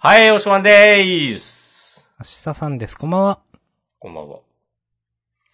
[0.00, 2.08] はい、おしまんでーす。
[2.20, 2.96] 明日さんです。
[2.96, 3.40] こんばんは。
[3.98, 4.38] こんばんは。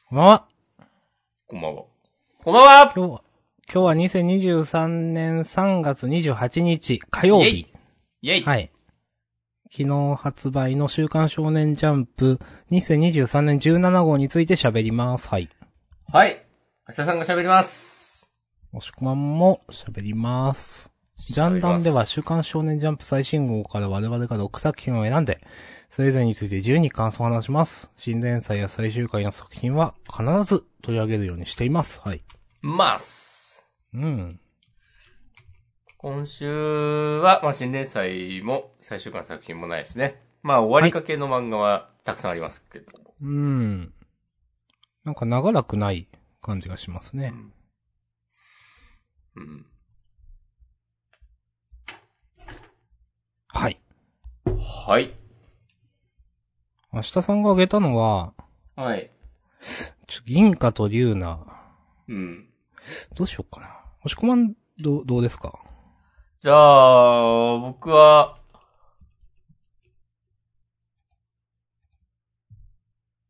[0.06, 0.46] こんばんは。
[1.48, 1.84] こんばんは。
[2.44, 3.22] こんばんは今日は、
[3.72, 7.66] 今日は2023年3月28日火曜イェイ日。
[8.20, 8.70] イェイ、はい。
[9.72, 12.38] 昨日発売の週刊少年ジャンプ
[12.70, 15.26] 2023年17号について喋ります。
[15.28, 15.48] はい。
[16.12, 16.44] はい。
[16.86, 18.30] 明日さんが喋ります。
[18.72, 20.93] もしくまんも喋ります。
[21.16, 25.40] ジャンダンでは週刊少年ジャンプ最新号から我々が6作品を選んで、
[25.88, 27.90] それぞれについて自由に感想を話します。
[27.96, 32.00] 新連載や最終回の作品は必ず取り上げるようにしています。
[32.00, 32.22] はい。
[32.62, 33.64] ます。
[33.94, 34.40] うん。
[35.96, 40.20] 今週は、まあ、新連載も最終回の作品もないですね。
[40.42, 42.92] まあ、終わりかけの漫画はたくさんありますけど。
[43.22, 43.94] うん。
[45.04, 46.08] なんか長らくない
[46.42, 47.32] 感じがしますね。
[49.36, 49.66] うん。
[53.54, 53.80] はい。
[54.44, 55.14] はい。
[56.92, 58.34] 明日さんが挙げたのは、
[58.74, 59.12] はい。
[60.08, 61.38] ちょ銀貨と龍奈。
[62.08, 62.48] うん。
[63.14, 63.68] どうしようかな。
[64.04, 65.58] 押し込まん、どう、どうですか？
[66.40, 68.36] じゃあ、僕は、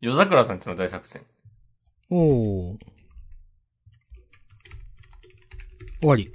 [0.01, 1.23] 夜桜さんちの大作戦。
[2.11, 2.79] おー。
[6.01, 6.33] 終わり。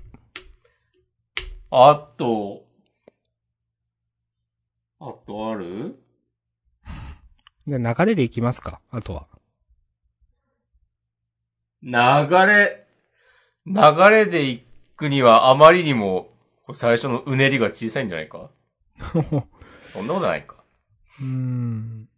[1.71, 2.68] あと、
[4.99, 5.97] あとある？
[7.67, 9.27] で、流れでいきますかあとは。
[11.81, 11.91] 流
[12.45, 12.87] れ、
[13.65, 13.73] 流
[14.09, 14.63] れで行
[14.97, 16.33] くにはあまりにも
[16.73, 18.49] 最初のうねりが小さいんじゃないか？
[18.99, 20.63] そんなことないか。
[21.19, 22.09] うーん。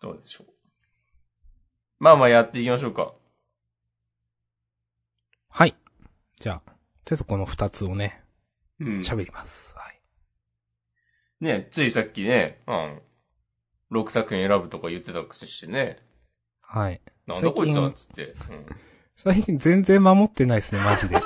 [0.00, 0.46] どうでしょう？
[1.98, 3.14] まあまあやっていきましょうか。
[5.48, 5.74] はい。
[6.36, 8.22] じゃあ、とりあえずこの二つをね、
[8.80, 8.98] うん。
[9.00, 9.74] 喋ります。
[9.76, 9.93] はい。
[11.40, 13.00] ね、ついさっきね、うん。
[13.92, 15.98] 6作品選ぶとか言ってたくせしてね。
[16.60, 17.00] はい。
[17.26, 18.26] なんだこいつは、つって。
[18.26, 18.34] うん。
[19.16, 21.16] 最近全然守ってないですね、マジで。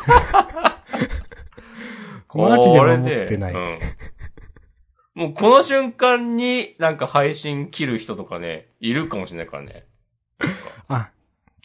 [2.35, 3.55] マジで守ってない。
[3.55, 3.79] うん。
[5.15, 9.87] もうこの瞬間になんか配信切る人とかね、いるかもしれないからね。
[10.89, 11.11] あ、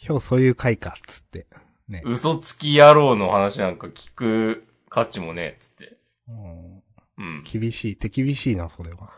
[0.03, 1.45] 今日そういう回か、つって。
[1.88, 2.01] ね。
[2.06, 5.97] 嘘つき野郎の話なんか聞く価値もね、つって。
[6.28, 6.82] うん
[7.23, 7.44] うん。
[7.44, 9.11] 厳しい、手厳しいな、それは。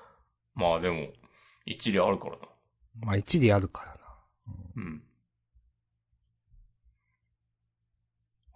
[0.53, 1.07] まあでも、
[1.65, 2.47] 一理あるからな。
[3.01, 3.97] まあ、一理あるから
[4.77, 5.03] うん。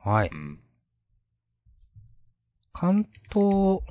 [0.05, 0.11] な。
[0.11, 0.29] はい。
[0.31, 0.59] うん。
[2.71, 3.81] 関東、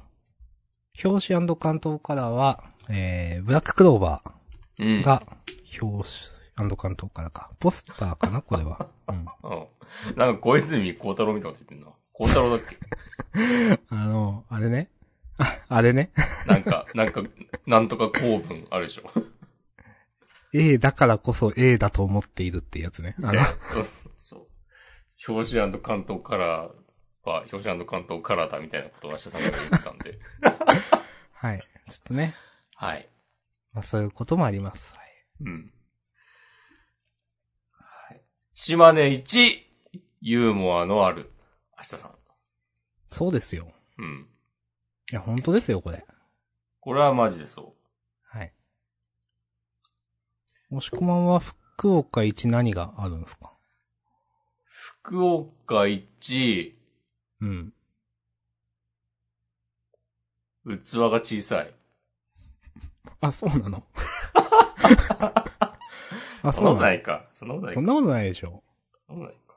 [1.05, 4.23] 表紙関東からは、えー、ブラッククローバ
[4.79, 4.87] うん。
[5.01, 5.23] ーが、
[5.83, 6.09] 表
[6.57, 7.51] 紙関東からか。
[7.59, 8.89] ポスターかなこれは。
[9.09, 9.17] うん。
[9.17, 9.27] うん。
[10.17, 11.93] なんか小泉孝太郎みたいなこと言ってんな。
[12.13, 12.77] 孝太郎だっけ？
[13.91, 14.91] あの、あれね。
[15.39, 16.11] あ あれね。
[16.47, 17.23] なんか、なんか、
[17.67, 19.11] なんとか公文あるでしょ。
[20.53, 23.15] A だからこそ A だと思っているってやつね。
[23.23, 23.87] あの、そう。
[24.17, 25.33] そう。
[25.33, 30.19] 表紙関東カラーは、表紙関東カラーだみたいなことを明日さんが言ってたんで。
[31.33, 31.61] はい。
[31.61, 32.35] ちょっとね。
[32.75, 33.09] はい。
[33.73, 34.95] まあそういうこともあります。
[34.95, 35.27] はい。
[35.41, 35.73] うん。
[37.73, 38.23] はい。
[38.55, 39.67] 島根一、
[40.21, 41.31] ユーモアのある、
[41.77, 42.19] 明日さん。
[43.11, 43.73] そうですよ。
[43.99, 44.29] うん。
[45.11, 46.05] いや、本当ですよ、これ。
[46.81, 47.75] これはマジでそ
[48.25, 48.53] はい。
[50.71, 53.53] もしこまんは福岡一何があるんですか？
[53.53, 53.57] う。
[54.67, 56.79] 福岡一、
[57.41, 57.73] うん。
[60.67, 61.75] 器が小さい。
[63.21, 63.83] あ、そうなの？
[66.43, 66.75] あ、そうなの？
[66.77, 67.25] ことないか。
[67.33, 67.81] そんなことないか。
[67.81, 68.63] そんなことないでしょ。
[69.07, 69.57] そんなことないか。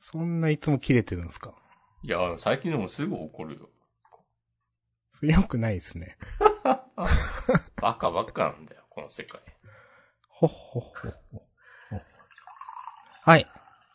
[0.00, 1.54] そんないつも切れてるんですか？
[2.04, 3.68] いや、最近でもすぐ怒るよ。
[5.12, 6.16] それ良くないですね。
[7.80, 9.40] バカばっかなんだよ、この世界。
[10.28, 11.42] ほっほっほっほ。
[13.22, 13.46] はい。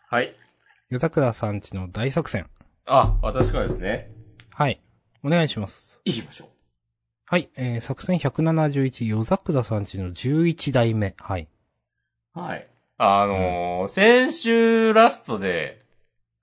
[0.10, 0.36] はい。
[0.90, 2.50] 夜桜さんちの大作戦。
[2.86, 4.10] あ、私からですね。
[4.54, 4.82] はい。
[5.22, 6.00] お願いします。
[6.06, 6.50] 行きましょう。
[7.26, 7.50] はい。
[7.58, 11.14] えー、作戦171、夜桜さんちの11代目。
[11.18, 11.50] はい。
[12.34, 12.70] はい。
[12.98, 15.86] あのー先週ラストで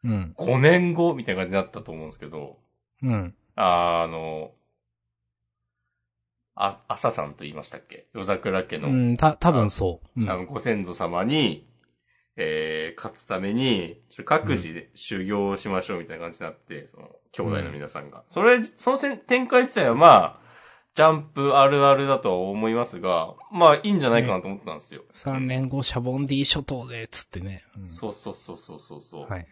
[0.04, 0.34] うん。
[0.36, 2.58] 5年後みたいな感じになったと思うんですけど、
[3.02, 3.34] うん。
[3.56, 4.52] あの
[6.56, 8.06] あ、朝さんと言いましたっけ？
[8.14, 10.22] 夜桜家の、うん、た、多分そう。
[10.22, 10.30] うん。
[10.30, 11.68] あの、ご先祖様に、
[12.36, 18.24] えー、勝つために、各自で修行をしましょうみたいな感じになって、その、兄弟の皆さんが。
[18.28, 20.40] それ、その展開自体はまあ、
[20.94, 25.02] ジャンプあるあるだとは思いますが、まあ、いいんじゃないかなと思ったんですよ。
[25.12, 27.64] 3年後、シャボンディ諸島で、つってね。
[27.76, 29.26] うんそうそうそうそうそうそう。
[29.28, 29.46] はい。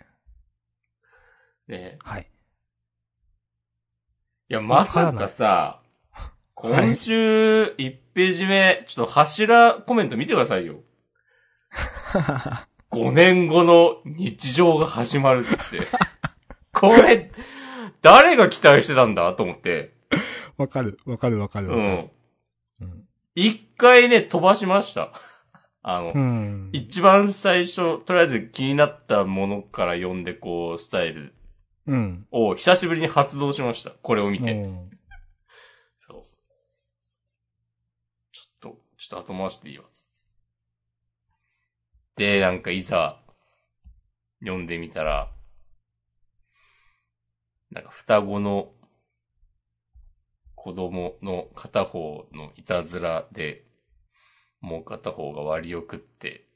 [1.69, 2.33] で、はい。
[4.53, 5.81] や、まさかさ、
[6.55, 10.81] 今週1ページ目、ちょっと柱コメント見てくださいよ。
[12.93, 15.87] 5年後の日常が始まるっつって。
[16.73, 17.33] これ、
[18.03, 19.95] 誰が期待してたんだと思って。
[20.59, 21.69] わかる、わかるわかる。
[21.69, 22.11] うん。
[22.81, 23.09] うん。
[23.35, 25.13] 一回ね、飛ばしました。
[25.83, 26.69] あの、うん。
[26.73, 31.33] 一番最初、とりあえず気になったものから読んでこう、スタイル
[31.87, 32.27] うん。
[32.31, 33.91] を久しぶりに発動しました。
[33.91, 34.53] これを見て。
[34.53, 34.91] うん
[36.07, 36.23] そう。
[38.33, 40.05] ちょっと、ちょっと後回していいわ、つっ
[42.17, 42.35] て。
[42.39, 43.21] で、なんかいざ、
[44.41, 45.31] 読んでみたら、
[47.71, 48.73] なんか双子の
[50.55, 53.65] 子供の片方のいたずらで、
[54.61, 56.47] もう片方が割りを食って、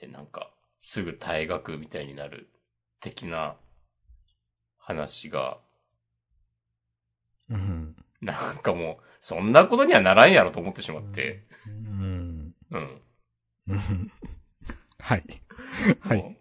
[0.00, 0.50] で、なんか、
[0.80, 2.48] すぐ退学みたいになる、
[3.00, 3.56] 的な
[4.78, 5.58] 話が、
[7.48, 7.96] うん。
[8.20, 11.44] なんかもう、そんなことにはならんやろと思ってしまって。
[11.66, 12.54] うん。
[12.70, 13.02] うん。
[13.68, 14.10] うん
[14.98, 15.24] はい。
[16.00, 16.18] はい。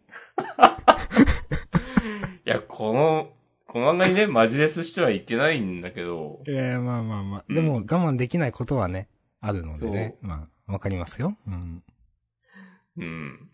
[2.46, 3.34] いや、この、
[3.66, 7.46] このあんなにね、マジレスしてはいけないんだけど、いや、まあまあまあ。
[7.48, 9.08] うんでも我慢できないことはね、
[9.42, 10.18] あるのでね。
[10.22, 11.38] まあ、わかりますよ。
[11.48, 11.84] うん。
[12.98, 13.50] うん。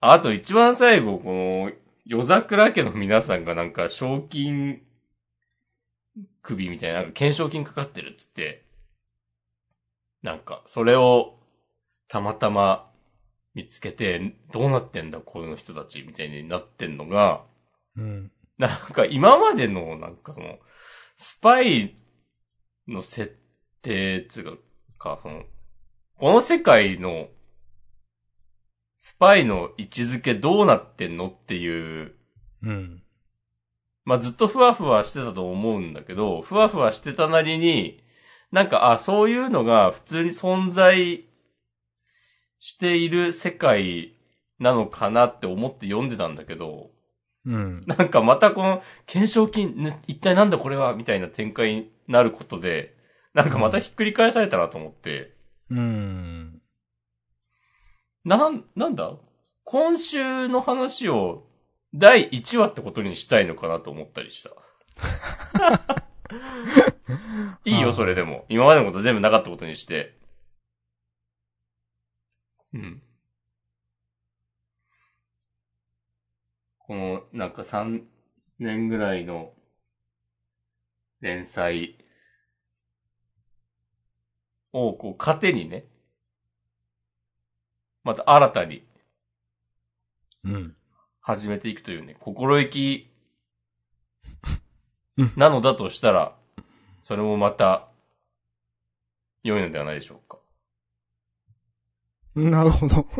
[0.00, 1.72] あと一番最後、この、
[2.04, 4.82] 夜桜家の皆さんがなんか賞金
[6.42, 8.64] 首みたいな、なんか懸賞金かかってるっつって、
[10.22, 11.38] なんか、それを
[12.08, 12.90] たまたま
[13.54, 17.44] 見つけて、どうなってんだ、この人たち、みたいになってんのが、
[17.96, 18.32] うん。
[18.58, 20.58] なんか今までの、なんかその、
[21.16, 21.96] スパイ
[22.86, 23.38] の設
[23.82, 24.58] 定つう
[24.98, 25.44] か、その、
[26.18, 27.39] この世界の、ス
[29.20, 32.14] パイの位置づけどうなってんのっていう、
[32.62, 33.02] うん。
[34.04, 38.02] まあ、ずっとふわふわしてたと思うんだけど、ふわふわしてたなりに、
[38.50, 41.26] なんか、あ、そういうのが普通に存在
[42.58, 44.14] している世界
[44.58, 46.90] なのかなって思って読んでたんだけど、
[47.44, 47.84] うん。
[47.86, 50.94] なんかまたこの、懸賞金、ね一体なんだこれは？
[50.94, 52.94] みたいな展開になることで、
[53.34, 55.34] なんかまたひっくり返されたなと思って、
[55.70, 56.59] うん。
[58.24, 59.16] なん、なんだ？
[59.64, 61.46] 今週の話を
[61.94, 64.50] 第1話ってことにしたいのかなと思ったりした。
[67.64, 68.44] いいよ、それでも。
[68.48, 70.18] 今までのこと全部なかったことにして。
[72.72, 73.02] うん。
[76.78, 78.04] この、なんか3
[78.58, 79.54] 年ぐらいの
[81.20, 81.98] 連載
[84.72, 85.86] を、こう、糧にね、
[88.04, 88.84] また新たに
[90.44, 90.76] うん。
[91.20, 93.10] 始めていくというね、心意気
[95.18, 96.34] うんなのだとしたら、
[97.02, 97.88] それもまた、
[99.42, 100.38] 良いのではないでしょうか。
[102.34, 103.06] なるほど。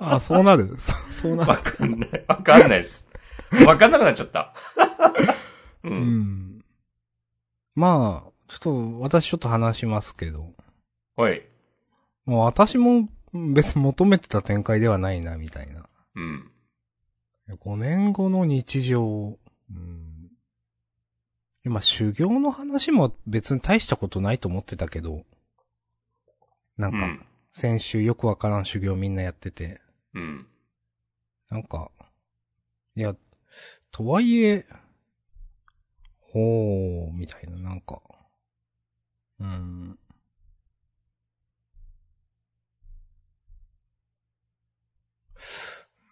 [0.00, 0.76] あ、そうなる。
[0.76, 0.92] そ
[1.22, 1.50] そうなる。
[1.50, 2.24] わかんない。
[2.28, 3.08] わかんないです。
[3.66, 4.54] わかんなくなっちゃった。
[5.82, 5.88] う。
[5.88, 6.64] うんん。
[7.74, 10.52] まあ、ちょっと、私ちょっと話しますけど。
[11.16, 11.49] はい。
[12.24, 13.08] もう私も
[13.54, 15.88] 別に求めてた展開ではないな、みたいな。
[16.16, 16.50] うん。
[17.62, 19.38] 5年後の日常。
[19.70, 20.30] うん。
[21.64, 25.24] 今、修行の話も別に大したことないと思ってたけど、
[26.76, 27.26] なんか、うん。
[27.52, 29.80] 先週よくわからん修行みんなやってて、
[30.14, 30.46] うん。
[31.50, 31.90] なんか、
[32.96, 33.14] いや、
[33.90, 34.64] とはいえ、
[36.20, 38.00] ほー、みたいな、なんか、
[39.40, 39.98] うーん。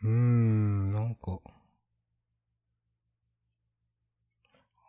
[0.03, 1.41] うーん、なんか、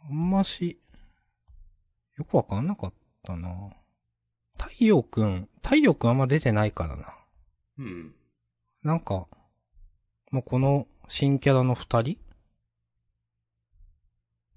[0.10, 0.80] あんまし、
[2.18, 2.94] よくわかんなかっ
[3.24, 3.70] たな。
[4.58, 7.16] 太陽くん、太陽くんあんま出てないからな。
[7.78, 8.16] うん。
[8.84, 9.28] なんか、
[10.32, 12.18] もうこの新キャラの二人？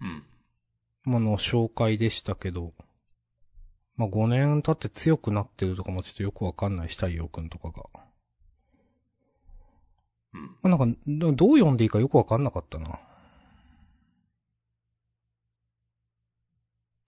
[0.01, 0.25] うん。
[1.05, 2.75] もの紹介でしたけど、
[3.97, 8.02] まあ、5年経って強くなってるとかもちょっとよくわかんないし、太陽くんとかが。
[10.35, 10.43] うん。
[10.43, 12.99] まあ、なんか、どどう読んでいいかよくわかんなかったな。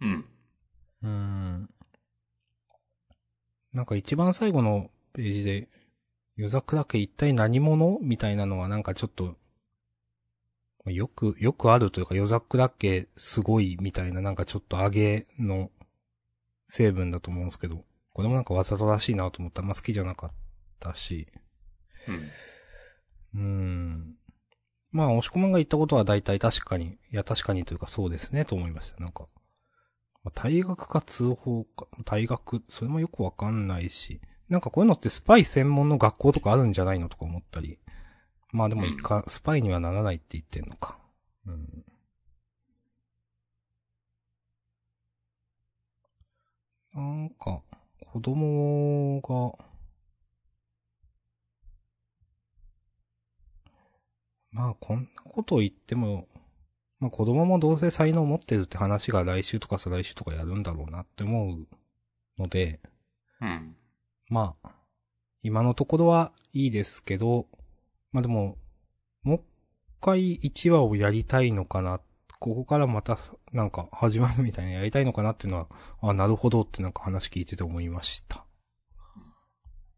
[0.01, 0.25] うん。
[1.03, 1.71] うーん。
[3.73, 5.69] なんか一番最後のページで、
[6.37, 7.99] 夜桜家一体何者？
[8.03, 9.35] みたいなのはなんかちょっと、ま
[10.87, 15.71] あよく、よくあるというか夜桜家すごいみたいななんかちょっと上げの
[16.69, 20.31] 成分だと思うんですけど、これもなんかわざとらしいなと思ったらあんま好きじゃなかっ
[20.79, 21.27] たし、
[22.09, 22.31] うん。
[23.35, 24.17] うーん。
[24.93, 29.01] まあ、押し込まんが言ったことは大体確かに、いや確かにというかそうですね、と思いました。
[29.01, 29.27] なんか、
[30.23, 37.79] まあ、退学か通報か、退学、それもよくわかんないし、なんかこういうのってスパイ専門の学校とかあるんじゃないのとか思ったり。
[38.53, 40.97] まあでもいか、スパイにはならないって言ってんのか。
[41.47, 41.85] うん。
[46.95, 47.61] なんか、
[48.13, 49.65] 子供が、
[54.55, 56.29] まあこんなこと言っても、
[57.01, 61.67] まあ子供もどうせ才能を持ってるって話が来週とか再来週とかやるんだろうなって思う
[62.39, 62.81] ので、
[63.41, 63.77] うん。
[64.29, 64.71] まあ、
[65.43, 67.49] 今のところはいいですけど、
[68.13, 68.57] まあでも、
[69.25, 69.43] もう一
[70.01, 72.01] 回1話をやりたいのかな。
[72.39, 73.19] ここからまた、
[73.53, 75.69] なんか始まるみたいなやりたいのかなっていうのは、
[76.01, 78.45] あ、なるほどってなんか話聞いてて思いました。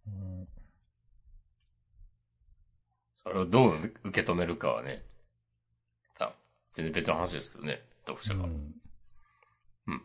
[0.07, 0.49] うん
[3.27, 3.73] それをどう
[4.05, 5.03] 受け止めるかはね、
[6.17, 6.33] た
[6.75, 8.45] 全然別の話ですけどね、読者が。
[8.45, 10.03] うんうん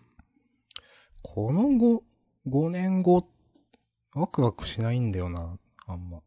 [1.23, 2.03] この後、
[2.47, 3.27] 5年後、
[4.15, 6.23] ワクワクしないんだよな、あんま。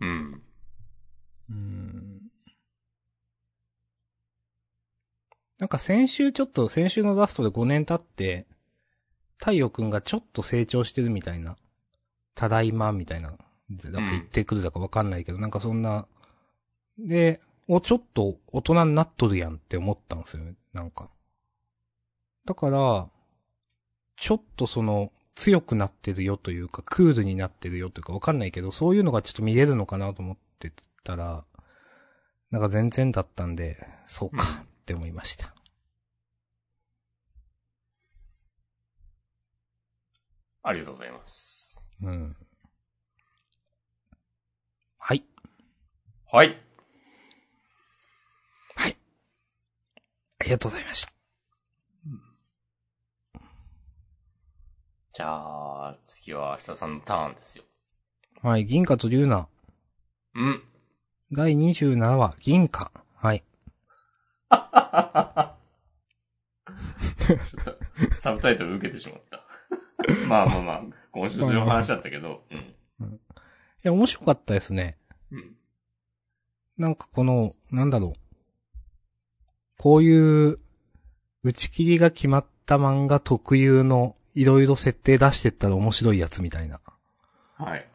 [0.00, 0.42] うん。
[1.48, 2.20] うん。
[5.58, 8.48] なんか先週ちょっと、先週のラストで5年経って、
[9.36, 11.56] 太陽くんがちょっと成長してるみたいな、
[12.34, 13.38] ただいまみたいな、
[13.70, 16.06] なんか言ってくるだかわかんないけど、なんかそんな、
[16.98, 21.10] で、お、ちょっと大人になっとるやんって思ったんですよね、なんか。
[22.46, 23.08] だから、
[24.16, 30.72] ちょっとその、強くなってるよというか、クールになってるよというかわかんないけど、そういうのがちょっと見れるのかなと思って
[31.04, 31.44] たら、
[32.50, 35.54] なんか全然だったんで、そうかうんって思いました。
[40.62, 41.88] ありがとうございます。
[42.02, 42.36] うん。
[44.98, 45.24] はい。
[46.30, 46.58] はい。
[50.40, 51.12] ありがとうございました。
[55.14, 57.64] じゃあ、次は明日さんのターンですよ。
[58.42, 59.48] はい、銀貨と龍ナ。
[60.34, 60.62] うん。
[61.32, 62.92] 第27話、銀貨。
[63.16, 63.42] はい。
[68.20, 69.44] サブタイトル受けてしまった。
[70.28, 72.54] まあまあまあ、今週そういう話だったけど、う
[73.04, 73.14] ん。
[73.14, 73.18] い
[73.82, 74.98] や、面白かったですね。
[75.32, 75.56] うん。
[76.78, 78.14] なんかこの、なんだろう。
[79.78, 80.58] こういう、
[81.42, 86.80] 打ち切りが決まった漫画特有の、いろいろ設定出してったら面白いやつみたいな。
[87.56, 87.88] はい。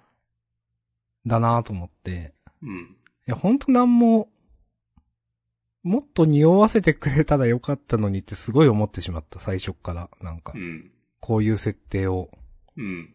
[1.26, 2.34] だなぁと思って。
[2.62, 2.98] うん。
[3.28, 4.30] いや、ほんとなんも、
[5.84, 10.10] もっと匂わせてくれたらよかったのにってすごい思ってしまった、最初っから。
[10.22, 10.92] なんかう、ん。
[11.22, 12.30] こういう設定を。
[12.76, 13.14] うん。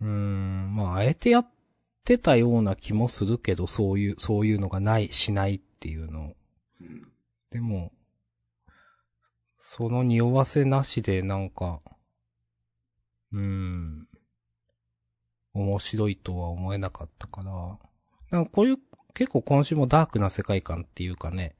[0.00, 1.50] うーん、まあ、あえてやっ
[2.08, 6.36] てたような気もするけど、そういう、そういうのがない、しないっていうのを。
[6.80, 7.12] うん。
[7.50, 7.92] でも、
[9.58, 11.82] その匂わせなしでなんか、
[13.30, 14.08] うーん、
[15.52, 17.52] 面白いとは思えなかったから、
[18.30, 18.78] なんかこういう、
[19.12, 21.56] 結構今週もダークな世界観っていうかね、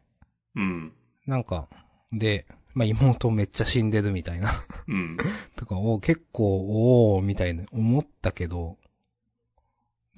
[0.54, 0.94] うん。
[1.26, 1.68] なんか、
[2.10, 4.50] で、まあ妹めっちゃ死んでるみたいな、
[4.86, 5.18] うん。
[5.56, 8.78] とか、お結構、おー、みたいな思ったけど、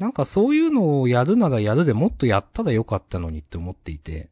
[0.00, 4.30] なんかそういうのをやるならやるでもっとやったらよかったのにって思っていて、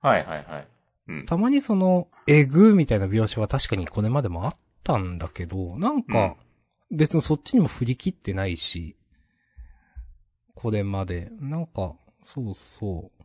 [0.00, 0.68] はいはいはい。
[1.08, 1.26] うん。
[1.26, 6.36] たまにその、えぐーみたいな描写は確かにこれまでもあったんだけど、なんか、
[6.92, 8.96] 別にそっちにも振り切ってないし、
[10.54, 11.28] これまで。
[11.40, 13.24] なんか、そうそう。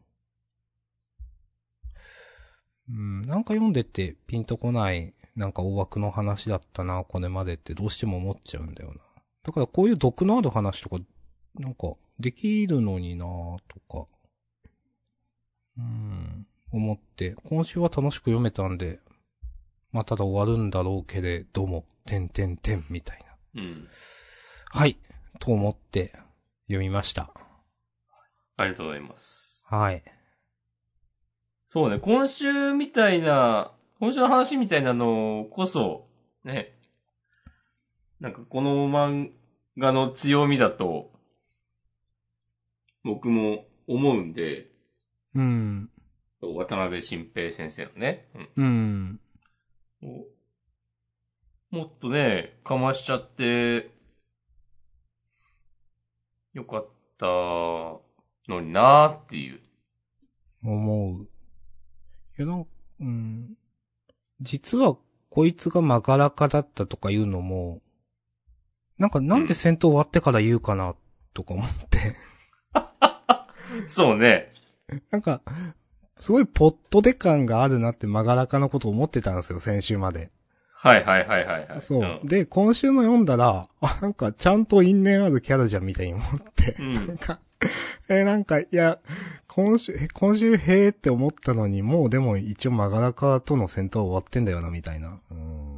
[2.90, 9.02] うん、なんか読んでてピンとこない、なんか大枠の話だったな、これまでってどうしても思っちゃうんだよな。
[9.44, 10.98] だからこういう毒のある話とか、
[11.60, 13.25] なんか、できるのにな
[13.68, 14.08] とか、
[15.78, 19.00] うん、思って、今週は楽しく読めたんで、
[19.92, 23.20] まあ、ただ終わるんだろうけれども、てんてんてんみたい
[23.56, 23.62] な。
[23.62, 23.88] うん。
[24.70, 24.98] はい。
[25.39, 26.13] と思って
[26.68, 27.34] 読みました。
[28.56, 29.66] ありがとうございます。
[29.68, 30.04] はい。
[31.70, 36.08] そうね、今週みたいな、今週の話みたいなのこそ、
[36.46, 36.74] ね、
[38.22, 39.32] なんかこの漫
[39.78, 41.09] 画の強みだと、
[43.03, 44.68] 僕も思うんで、
[45.36, 45.89] うん。
[46.41, 49.20] 渡辺晋平先生のね、うん。
[50.01, 50.25] うん、
[51.72, 53.91] もっとね、かましちゃって、
[56.53, 56.88] よかっ
[57.18, 59.62] たのになーっていう。
[60.63, 61.24] 思う。
[61.24, 61.27] い
[62.38, 62.68] や、なん
[63.00, 63.56] うん。
[64.41, 64.98] 実は、
[65.29, 67.82] こいつがマガラカだったとかいうのも、
[68.98, 70.96] なんかなんで戦闘終わってから言うかな、
[71.34, 71.88] とか思って。
[73.89, 74.51] そうね。
[75.12, 75.41] なんか、
[76.19, 80.31] すごいポットで感があるなってマガラカのこと思ってたんですよ、先週まで。
[80.72, 81.81] はいはいはいはいはい。
[81.81, 82.25] そう。
[82.25, 86.75] んで、今週の読んだら、あ、なんかちゃんと因縁あるキャラじゃんみたいに思って。
[86.79, 87.39] うんなんか、
[88.08, 89.00] え、なんか、いや、
[89.48, 95.19] 今週、え今週へーって思ったのに、もうでも一応マガラカとの戦闘は終わってんだよな、みたいな。
[95.31, 95.69] うーん。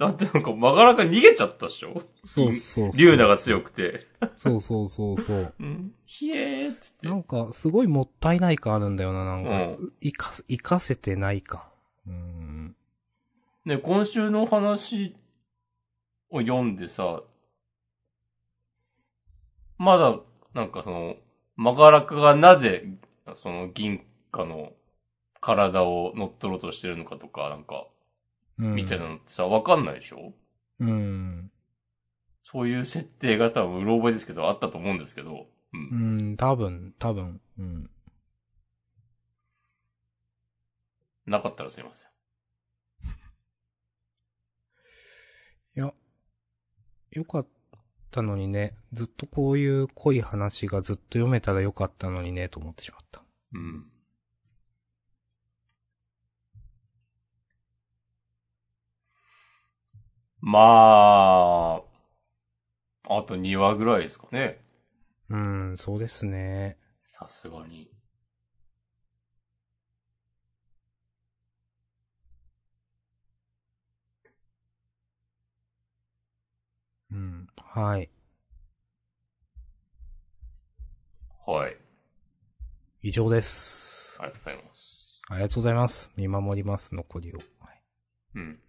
[0.00, 2.02] だってなんか、マガラが逃げちゃったっしょ？
[2.24, 2.90] そうそうそう。
[2.96, 4.06] リュウナが強くて。
[4.34, 5.54] そうそうそうそう。
[5.60, 5.94] うん。
[6.06, 7.06] ひえーっつって。
[7.08, 9.66] なんか、すごいもったいない感あるんだよな、なんか。
[9.74, 11.60] ういか、いかせてない感。
[12.06, 12.76] うーん。
[13.66, 15.14] ね、今週の話
[16.30, 17.22] を読んでさ、
[19.76, 20.18] まだ、
[20.54, 21.16] なんかその、
[21.56, 22.86] マガラクがなぜ、
[23.34, 24.72] その銀貨の
[25.42, 27.89] 体を乗っ取ろうとしてるのかとか、なんか、うん。
[28.60, 30.32] みたいなのってさ、わかんないでしょ？
[30.80, 31.50] うん。
[32.42, 36.30] そういう設定が多分、うろ覚えですけど、あったと思うんですけど、うんう。
[36.32, 37.40] ん、多分、多分。
[37.58, 37.90] うん。
[41.26, 42.10] なかったらすいません。
[45.76, 45.94] いや、
[47.12, 47.46] よかっ
[48.10, 53.22] たのにね、ずっとこういう濃い話がずっと読めたらよかったのにね、と思ってしまった。
[53.52, 53.86] うん。
[60.42, 61.82] ま
[63.08, 64.60] あ、あと2話ぐらいですかね。
[65.28, 66.78] うん、そうですね。
[67.02, 67.90] さすがに。
[77.12, 78.08] うん、はい。
[81.46, 81.76] はい。
[83.02, 84.18] 以上です。
[84.20, 85.22] ありがとうございます。
[85.28, 86.10] ありがとうございます。
[86.16, 87.38] 見守ります、残りを。
[87.60, 87.82] はい、
[88.36, 88.60] うん。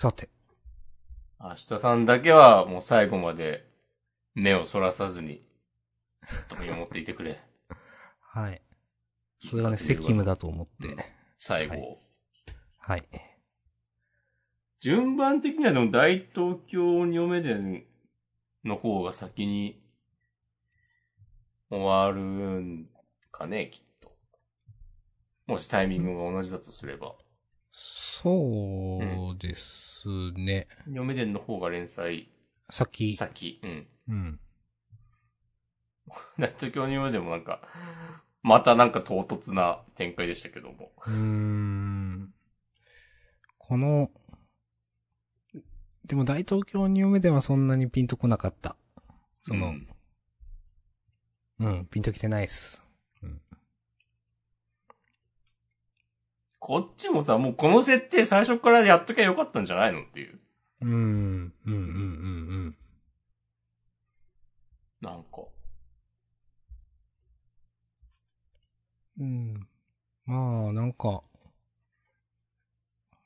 [0.00, 0.28] さて。
[1.40, 3.68] 明日さんだけはもう最後まで
[4.32, 5.42] 目をそらさずに、
[6.24, 7.40] ずっと見守っていてくれ。
[8.22, 8.62] はい。
[9.40, 11.04] それがね、責務だと思って。
[11.36, 11.72] 最後。
[11.74, 11.98] はい
[12.78, 13.08] はい。
[14.78, 17.84] 順番的にはでも大東京二目伝
[18.62, 19.82] の方が先に
[21.70, 22.88] 終わるん
[23.32, 24.16] かね、きっと。
[25.48, 27.16] もしタイミングが同じだとすれば。
[27.70, 30.66] そうですね。
[30.86, 32.28] 二目伝の方が連載
[32.70, 33.14] 先。
[33.14, 33.60] 先。
[33.62, 33.88] うん。
[34.08, 34.40] うん。
[36.38, 37.62] 大 東京二目伝もなんか、
[38.42, 40.90] またなんか唐突な展開でしたけども。
[41.06, 42.34] うーん。
[43.58, 44.10] この、
[46.04, 48.76] でも大東京に読めではそんなにピンとこなかった。
[49.42, 49.88] その、うん
[51.60, 52.82] うん、ピンときてないっす。
[56.68, 60.38] こっちもさ、もうこの設定最初からやっときゃよかったんじゃないのっていう。
[60.82, 61.74] うん、うん、うん、う
[62.68, 62.76] ん、
[65.00, 65.46] なんか。
[69.18, 69.54] うん。
[69.54, 69.68] うん。
[70.26, 71.22] まあ、なんか、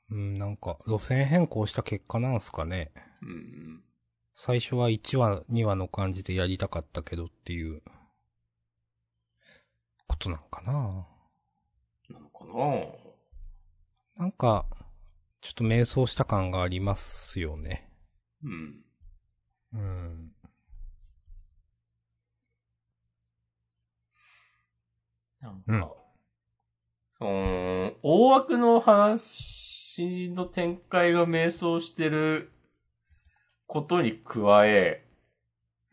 [0.09, 2.93] うん、なんか、路線変更した結果なんすかね。
[3.23, 3.83] うん。
[4.37, 7.83] 最初は1話、2話の感じでやりたかったけどっていう、
[10.07, 11.09] ことなんかな
[12.09, 13.02] なのかな
[14.17, 14.67] なんか、
[15.41, 17.89] ちょっと迷走した感がありますよね。
[18.43, 18.85] うん。
[19.75, 20.33] うん。
[25.41, 25.85] なんか、うん
[27.19, 32.51] その、大枠の話の展開が迷走してる
[33.69, 35.05] ことに加え、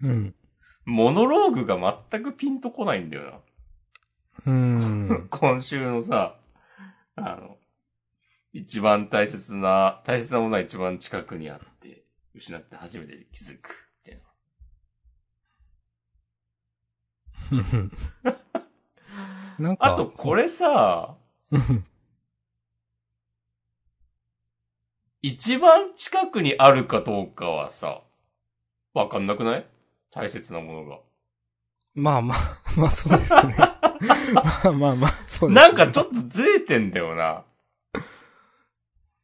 [0.02, 0.36] うん。
[0.86, 1.78] モノローグが
[2.12, 3.44] 全くピンとこないんだよ
[4.46, 4.52] な。
[4.52, 5.28] うん。
[5.30, 6.40] 今週のさ、
[7.16, 7.59] あの、
[8.52, 13.92] 一番大切な、大切なものは一番近くにあって、失って初めて気づく。
[14.06, 14.22] みたい
[18.26, 18.34] な。
[19.60, 21.18] なんか、あと、これさ、
[21.52, 21.86] うん
[25.22, 28.04] 一番近くにあるかどうかはさ、
[28.94, 29.68] わかんなくない？
[30.12, 31.00] 大切なものが。
[31.94, 32.38] まあまあ、
[32.78, 33.56] まあそうですね。
[34.34, 35.62] まあまあまあ、そうです、ね。
[35.62, 37.44] なんかちょっとずれてんだよな。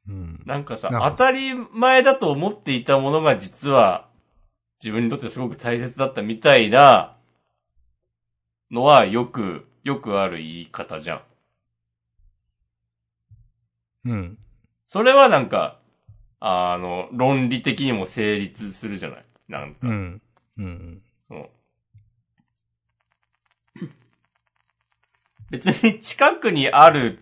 [0.07, 0.41] うん。
[0.45, 4.07] なんかさ、当たり前だと思っていたものが実は、
[4.83, 7.15] 自分にとってすごく大切だったみたいな、
[8.71, 11.21] のはよく、よくある言い方じゃん。
[14.09, 14.37] うん。
[14.87, 15.79] それはなんか、
[16.39, 19.25] あの、論理的にも成立するじゃない？
[19.47, 20.21] なんか、うん。
[20.57, 21.01] うん。
[21.27, 21.49] その
[25.49, 27.19] 別に近くにある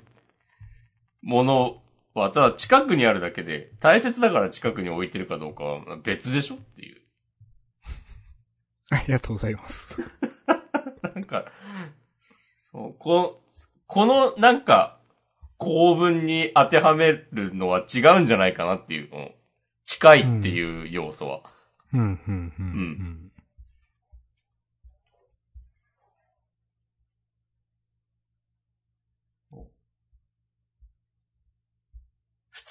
[1.21, 1.82] もの
[2.13, 7.01] は、ただ近くにあるだけで、大切だから近くに置いてるかどうかは別でしょっていう。
[8.91, 9.99] ありがとうございます。
[11.15, 11.45] なんか、
[12.71, 13.43] そう、こ、
[13.87, 14.99] このなんか、
[15.57, 19.09] 構文に当てはめるのは違うんじゃないかなっていう、
[19.85, 21.41] 近いっていう要素は。
[21.93, 22.53] うん、うん、うん。
[22.59, 23.31] うん。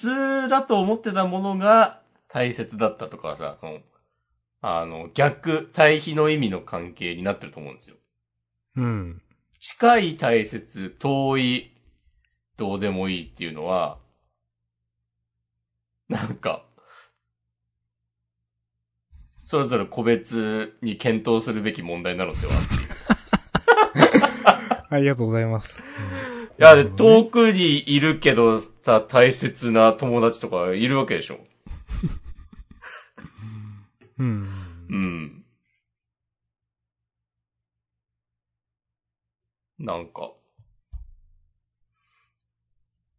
[0.03, 3.79] 通だと思ってたものが大切だったとかはさ、その、
[4.61, 7.95] あの、逆、対比の意味の関係になってると思うんですよ。
[8.75, 9.21] うん。
[9.59, 11.71] 近い大切、遠い、
[12.57, 13.97] どうでもいいっていうのは、
[16.09, 16.65] なんか、
[19.45, 22.53] それぞれ個別に検討するべき問題なのでは。
[24.89, 25.81] ありがとうございます。
[25.81, 25.83] い
[26.63, 31.39] や、遠くにいるけどさ、大切な友達とかいるわけでしょ？
[34.19, 34.85] うん。
[34.89, 35.45] うん。
[39.79, 40.31] なんか、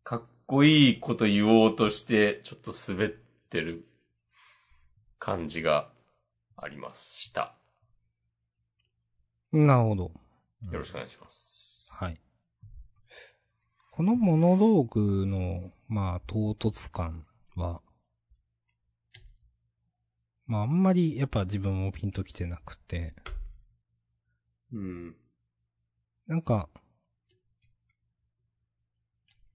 [0.02, 3.86] かっこいいこと言おうとして、ちょっと滑ってる
[5.18, 5.90] 感じが
[6.56, 7.54] ありました。
[9.52, 10.02] なるほど。
[10.04, 10.10] よ
[10.78, 11.90] ろしくお願いします。
[11.92, 12.18] はい。
[13.96, 17.80] このモノローグの、まあ、唐突感は、
[20.48, 23.14] まあ、あんまり、やっぱ自分もピンときてなくて、
[24.72, 25.14] うん。
[26.26, 26.68] なんか、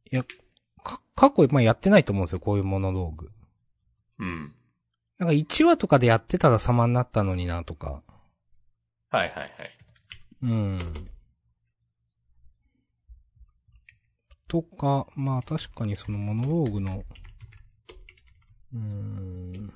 [0.09, 0.23] いや、
[0.85, 3.31] か、過去、まあ、やってないと思うんですよ、こういうモノローグ。
[4.19, 4.55] うん。
[5.17, 8.03] なんか1話とかでやってたら様になったのにな、とか。
[9.09, 9.51] はいはいはい。
[10.43, 10.79] うん。
[14.49, 17.05] とか、まあ確かにそのモノローグの、
[18.73, 19.73] うーん、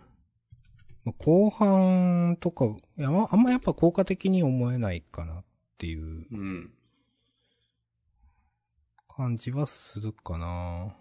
[1.05, 5.43] まあ後半とか、いや、まああんまやっぱ効果的に思えないかなっ
[5.77, 6.73] ていううん。
[9.07, 10.95] 感じはするかな。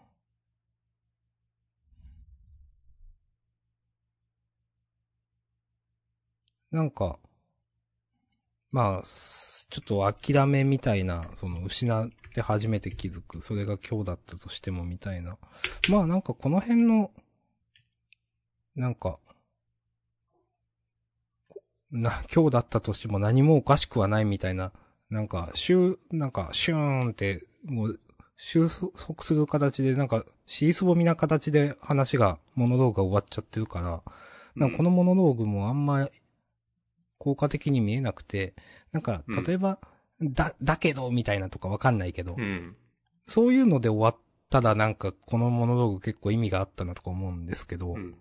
[6.70, 7.18] なんか、
[8.70, 11.87] まあ、すちょっと諦めみたいな、その失
[12.32, 15.36] って初めて気づく、それが今日だったとしてもみたいな。
[15.90, 17.10] まあなんかこの辺の、
[18.74, 19.18] なんか、
[21.90, 24.72] な、今日だったとしても何もおかしくはないみたいな、
[25.10, 28.00] なんか、シュー、なんか、シューンって、もう、
[28.36, 34.02] 収束する形で、なんか、シースボミな形で話が、モノローグが終わっちゃってるから、
[34.56, 36.08] なんかこのモノローグもあんま、
[37.18, 38.54] 効果的に見えなくて、
[38.90, 39.44] なんか、うん。
[39.44, 39.78] 例えば、
[40.22, 42.76] だ、だけど、みたいなとかわかんないけど、うん。
[43.26, 44.16] そういうので終わっ
[44.50, 48.11] たらなんか、このモノローグ結構意味があったなとか思うんですけど、うん。
[48.11, 48.16] な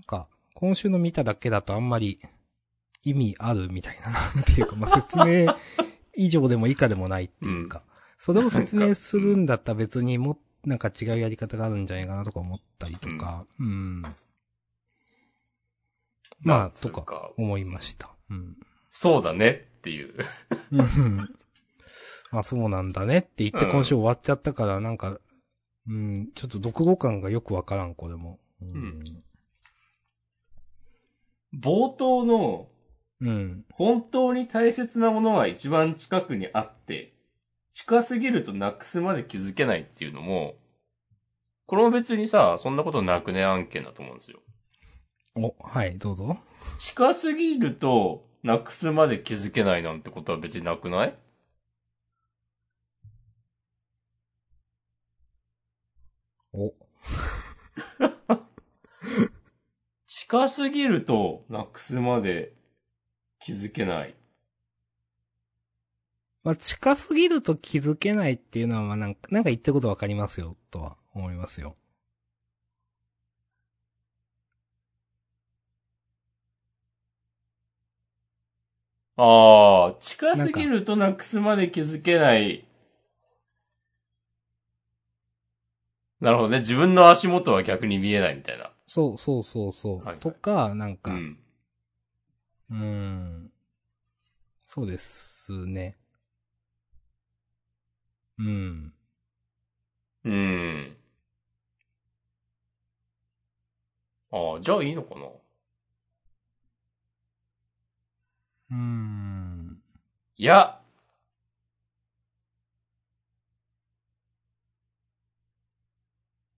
[0.00, 2.20] んか、今週の見ただけだとあんまり
[3.02, 5.54] 意味あるみたいな、なんていうか、 まあ、説明
[6.14, 7.82] 以上でも以下でもないっていうか、
[8.18, 14.02] それを説明するんだったら別にも、なんか違うやり方があるんじゃないかなとか思ったりとか、うん。
[16.40, 18.10] まあ、とか、思いました。
[18.30, 18.56] うん。
[18.90, 20.14] そうだねっていう。
[20.72, 21.34] うん
[22.30, 25.20] あ、そうなんだねって言ってうん今週終わっちゃったから、なんか、
[25.86, 28.40] うん、ちょっと読語感がよくわからん、これも。
[28.60, 29.04] うん。
[31.62, 32.68] 冒頭の、
[33.20, 33.64] うん。
[33.72, 37.14] 本当に大切なものは一番近くにあって、
[37.72, 40.54] 近すぎるとなくすまで気づけないっていうのも、
[41.66, 44.40] これも別にさ、そんなことなくね案件だと思うんですよ。
[45.36, 46.38] お、はい、どうぞ。
[46.78, 51.18] 近すぎるとなくすまで気づけないなんてことは別になくない？
[56.52, 56.72] お。
[60.06, 62.54] 近すぎるとなくすまで
[63.40, 64.14] 気づけない。
[66.44, 71.76] まあ、近すぎると気づけないっていうのは、まあ、なんか、なんか言ってることわかりますよ、とは思いますよ。
[79.16, 82.66] ああ、近すぎるとなくすまで気づけない。
[86.20, 86.60] なるほどね。
[86.60, 88.72] 自分の足元は逆に見えないみたいな。
[88.86, 89.96] そうそうそうそう。
[89.98, 91.38] はいはいとか、なんか、うん。
[92.70, 93.50] うーん。
[94.66, 95.96] そうですね。
[98.38, 98.92] うん。
[100.24, 100.96] うん。
[104.30, 105.26] ああ、じゃあいいのかな
[108.74, 109.78] うーん。
[110.36, 110.80] いや。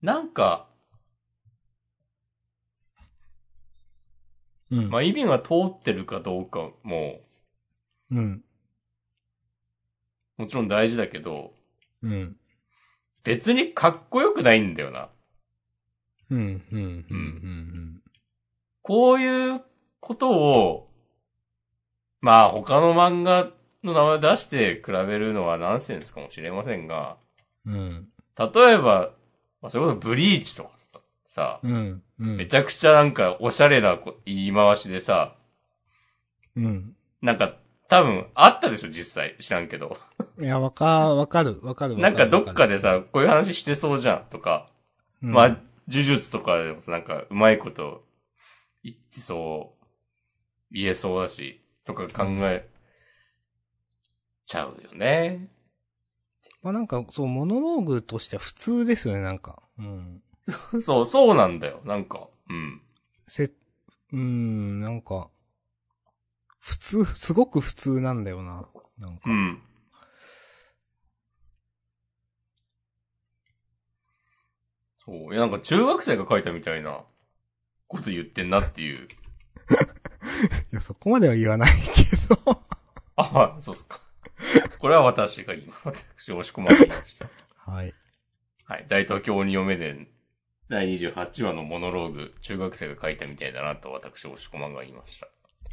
[0.00, 0.66] なんか、
[4.70, 4.90] うん。
[4.90, 7.20] まあ、意味が通ってるかどうかも、
[8.10, 8.44] うん。
[10.36, 11.52] もちろん大事だけど、
[12.02, 12.36] うん。
[13.24, 15.08] 別にかっこよくないんだよな。
[16.30, 16.40] うん、う
[16.76, 18.02] ん、うん、うん、
[18.82, 19.62] こういう
[20.00, 20.90] ことを、
[22.20, 23.50] まあ他の漫画
[23.84, 27.16] の名前出して比べるのはナンセンスかもしれませんが、
[27.64, 27.74] うん。
[27.74, 28.08] うん。
[28.36, 29.10] 例えば、
[29.62, 32.36] まあ、それこそブリーチとかさ、さ、うん、うん。
[32.36, 35.34] めちゃくちゃなんかおしゃれなこ言い回しでさ、
[36.56, 36.96] うん。
[37.22, 37.56] なんか
[37.88, 39.36] 多分あったでしょ実際。
[39.38, 39.96] 知らんけど。
[40.40, 41.98] いや、わか、わかる、わかる、わかる。
[41.98, 44.66] なんかどっかで、でさ、こういう話してそうじゃんとか。
[45.22, 45.48] うんまあ、
[45.88, 48.04] 呪術とかでもさなんかうまいこと
[48.82, 49.84] 言ってそう、
[50.72, 52.68] 言えそうだし、とか考え
[54.44, 55.48] ちゃうよね。
[56.62, 59.62] まあなんか、そう、モノローグとしては普通ですよね、なんか。
[59.78, 60.22] うん。
[60.82, 61.80] そう、そうなんだよ。
[61.84, 62.82] なんか、うん。
[63.26, 65.30] せ、うーん、なんか、
[66.58, 68.68] 普通、すごく普通なんだよな。
[68.98, 69.30] なんか。
[69.30, 69.62] うん。
[75.04, 75.32] そう。
[75.32, 77.04] いや、なんか中学生が書いたみたいな
[77.86, 79.06] こと言ってんなっていう。
[80.72, 82.62] いや、そこまでは言わないけど。
[83.16, 84.00] あ、そうっすか。
[84.78, 87.28] これは私が今、私、押し込まれました。
[87.70, 87.94] はい。
[88.64, 88.84] はい。
[88.88, 90.08] 大東京鬼嫁伝
[90.68, 95.28] 第28話のモノローグ、中学生が書いたみたいだなと私、押し込まが言いました。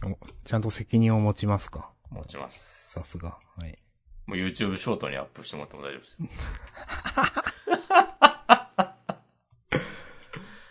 [0.05, 1.89] おちゃんと責任を持ちますか？
[2.09, 3.03] 持ちますさ。
[3.05, 3.37] すが。
[3.57, 3.77] はい。
[4.25, 6.27] もう YouTube ショートにアップしてもらっても大丈夫ですよ。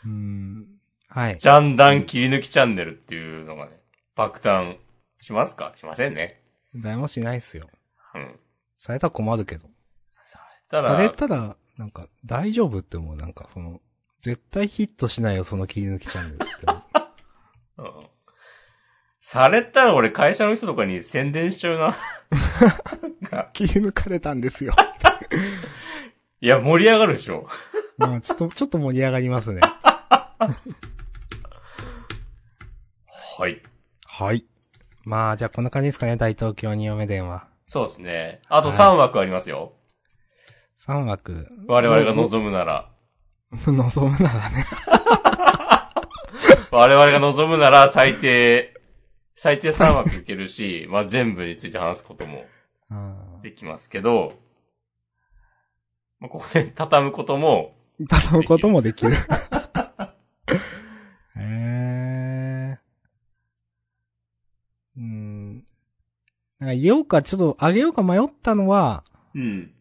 [0.05, 0.67] うーん。
[1.09, 1.39] はい。
[1.39, 3.82] ジャンダン切り抜きチャンネルっていうのがね、
[4.23, 4.77] 爆誕
[5.21, 5.73] しますか？
[5.75, 6.41] しませんね。
[6.77, 7.69] 誰もしないっすよ。
[8.15, 8.39] うん。
[8.77, 9.69] されたら困るけど。
[10.71, 13.17] ただ、されたら、なんか、大丈夫って思う。
[13.17, 13.81] なんか、その、
[14.21, 16.79] 絶対ヒットしないよ、その切り抜きチャンネルって思
[17.79, 17.83] う。
[18.01, 18.09] うん。
[19.21, 21.97] されたら俺会社の人とかに宣伝しちゃうな。
[23.03, 24.75] なんか切り抜かれたんですよ。
[26.41, 27.49] いや、盛り上がるでしょ。
[27.99, 29.61] まあ、ちょっと、ちょっと盛り上がりますね。
[33.39, 33.63] はい。
[34.15, 34.45] はい。
[35.05, 37.49] まあ、じゃあこんな感じですかね、大東京二嫁電話。
[37.67, 38.43] そうですね。
[38.51, 39.73] あと3枠ありますよ。
[40.87, 41.49] 3枠。
[41.67, 42.91] 我々が望むなら。
[43.67, 44.67] 望むならね。
[46.71, 48.75] 我々が望むなら最低、
[49.35, 52.45] 最低3枠いけるし、 まあ全部について話すことも
[52.91, 54.35] うんできますけど、
[56.21, 57.79] まあここで畳むことも、
[58.11, 59.13] 頼むこともできる。
[59.13, 59.17] へ
[61.39, 62.79] え。
[64.97, 65.65] うん。
[66.63, 69.03] なんか言おうか、ちょっとあげようか迷ったのは、
[69.35, 69.73] うん。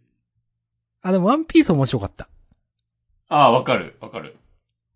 [1.04, 2.28] あ、でもワンピース面白かった。
[3.28, 4.36] ああ、わかる、わかる。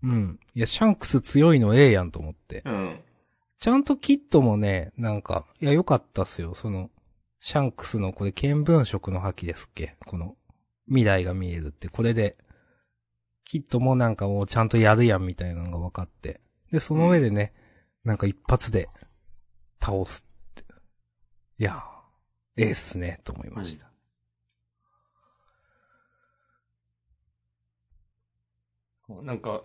[0.01, 0.39] うん。
[0.55, 2.63] いや、シャンクス強いのええやんと思って。
[2.65, 2.99] うん。
[3.59, 6.55] ちゃんとキットもね、なんか、いや、良かったっすよ。
[6.55, 6.89] その、
[7.39, 9.95] シャンクスのこれ、見聞色の覇気ですっけ？
[10.07, 10.35] この、
[10.87, 12.35] 未来が見えるって、これで、
[13.43, 16.41] キットもなんかもうちゃんとやるやんみたいなのが分かって。
[16.71, 17.53] で、その上でね、
[18.03, 18.89] なんか一発で、
[19.79, 20.27] 倒す。
[21.57, 21.83] いや、
[22.57, 23.89] ええっすね、と思いました。
[29.23, 29.63] なんか、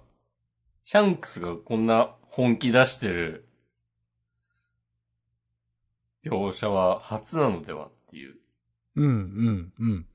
[0.85, 3.49] シャンクスがこんな本気出してる
[6.25, 8.37] 描写は初なのではっていう。
[8.97, 10.07] うん、うん、うん。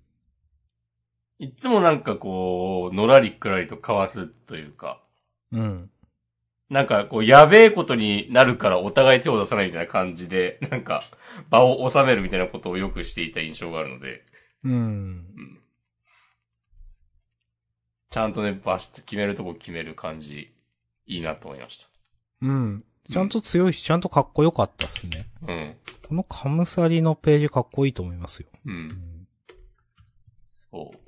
[1.39, 5.03] いつもなんかこう、のらりくらりと交わすというか、
[5.51, 5.91] うん。
[6.69, 11.03] なんかこう、やべえことになるからお互い手を出さないみたいな感じで、なんか、
[11.49, 14.23] 場を収めるみたいなことをよくしていた印象があるので、
[14.63, 14.73] うん。
[14.73, 15.59] うん。
[18.09, 20.53] ちゃんとね、バシッと決めるとこ決める感じ、
[21.05, 21.85] いいなと思いまし
[22.41, 22.83] うん。
[23.09, 25.25] ちゃんと強いし、ちゃんとかっこよかったっすね。
[25.45, 25.53] た。
[25.53, 25.75] うん。
[26.07, 28.47] このカムサリのページかっこいいと思いますよ。
[28.65, 28.71] う。
[28.71, 29.27] うんん。
[30.71, 31.04] そう。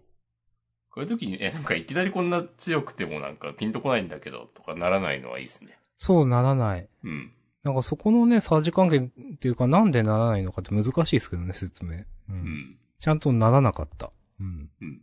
[0.97, 5.77] こういう時に、え、なんかいきなりこんな強くてもなんかピンとこないんだけど、とかならないのはいいですね。
[5.99, 6.89] そうならない。
[7.03, 7.31] うん。
[7.61, 11.97] なんかそこのね、さじ関係っていうかなんでならないのかって難しいですけどね、説明。
[11.97, 12.05] う。
[12.29, 12.77] うんん。
[12.97, 14.11] ちゃんとならなかった。
[14.39, 14.71] うん。
[14.81, 15.01] うん。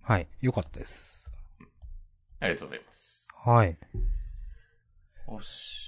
[0.00, 0.28] はい。
[0.40, 1.28] よかったです。
[2.38, 3.28] ありがとうございます。
[3.34, 3.76] はい。
[5.28, 5.81] よし。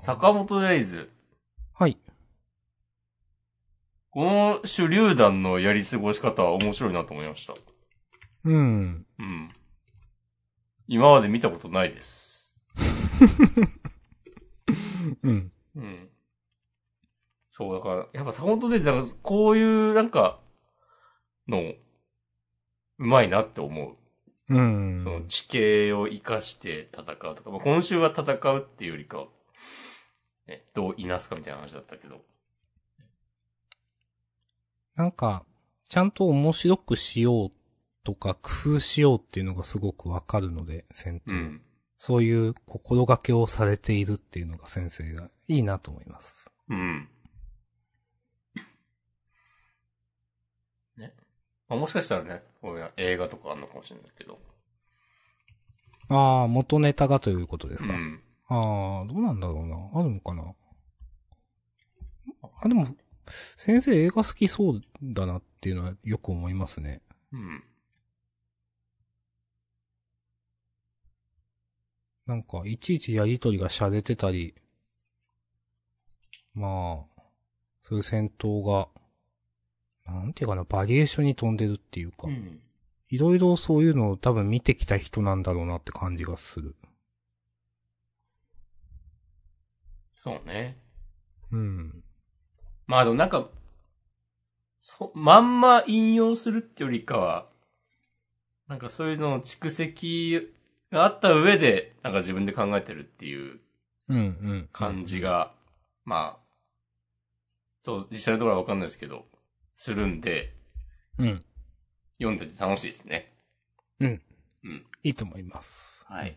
[0.00, 1.10] 坂本デイズ。
[1.74, 1.98] はい。
[4.10, 7.54] この手榴弾のやり過ごし方は面白いなと思いました。
[8.44, 9.06] うん。
[9.18, 9.48] うん。
[10.88, 12.54] 今まで見たことないです。
[15.22, 15.52] うん。
[15.74, 16.08] うん。
[17.52, 20.40] そう、だから、やっぱ坂本デイズ、なんかこういう、なんか、
[21.48, 21.74] の、
[22.98, 23.96] うまいなって思
[24.48, 24.50] う。
[24.54, 25.02] うん。
[25.04, 29.26] その地形を活かして戦うとか、まあ、今週は戦うっていうよりかは、
[30.46, 32.24] ね、どういなすかみたいな話だったけど。
[34.94, 35.44] なんか、
[35.88, 37.52] ちゃんと面白くしよう
[38.04, 41.32] とか工夫しようっていうのがすごくわかるので、戦闘。
[41.32, 41.62] うん。
[41.98, 46.50] そういう心がけをされているっていうのが先生がいいなと思います。
[46.68, 47.08] うん。
[50.96, 51.14] ね。
[51.68, 52.42] まあ、もしかしたらね、
[52.96, 54.38] 映画とかあるのかもしれないけど。
[56.08, 57.94] ああ、元ネタがということですか。
[57.94, 58.22] うん。
[58.48, 60.00] ああ、どうなんだろうな。
[60.00, 60.54] あるのかな。
[62.62, 62.86] あ、でも、
[63.56, 67.02] 先生映画好きそうだなっていうのはよく思いますね。
[67.32, 67.64] うん。
[72.26, 74.54] なんか、いちいちやりとりが洒落てたり、
[76.54, 77.22] まあ、
[77.82, 78.88] そういう戦闘が、
[80.06, 82.60] なんていうかな、バリエーションに飛んでるっていうか、うん。
[83.08, 86.74] いろいろそういうのを多分見てきた人なんだろうなって感じがする。
[90.26, 90.76] そうね。
[91.52, 92.02] うん。
[92.88, 93.48] まあでもなんか、
[94.80, 97.46] そ、まんま引用するってよりかは、
[98.66, 100.52] なんかそういうのの蓄積
[100.90, 103.60] があった上で、なんか自分で考えてるっていう
[104.08, 104.68] うんうん。
[104.72, 105.52] 感じが、
[106.04, 106.44] まあ、
[107.84, 109.26] そう、実際のところはわかんないですけど、
[109.76, 110.52] するんで、
[111.20, 111.40] うん。
[112.18, 113.32] 読んでて楽しいですね。
[114.00, 114.22] うん。
[114.64, 114.86] うん。
[115.04, 116.04] いいと思います。
[116.08, 116.36] はい。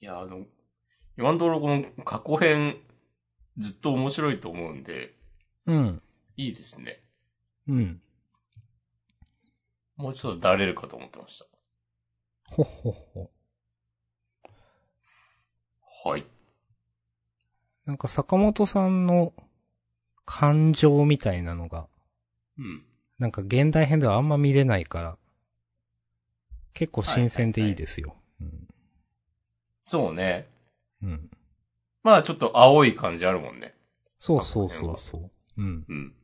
[0.00, 0.46] いや、あの、
[1.18, 2.76] 今のところこの過去編、
[3.58, 5.14] ずっと面白いと思うんで、
[5.66, 6.02] うん。
[6.36, 7.00] いいですね。
[7.68, 8.00] うん。
[9.96, 11.46] もうちょっとだれるかと思ってました。
[12.50, 13.30] ほっほっほ。
[16.10, 16.26] はい。
[17.86, 19.32] なんか坂本さんの
[20.24, 21.88] 感情みたいなのが、
[22.58, 22.84] うん。
[23.18, 25.18] なんか現代編ではあんま見れないから、
[26.74, 28.14] 結構新鮮でいいですよ。
[29.84, 30.54] そうね。
[31.02, 31.10] うん。
[31.10, 31.30] うん。
[32.02, 33.74] まだちょっと青い感じあるもんね。
[34.18, 35.30] そうそうそうそう。
[35.58, 35.84] うん。
[35.88, 36.14] うん。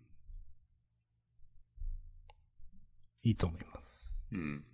[3.25, 4.13] いいと思います。
[4.33, 4.65] うん。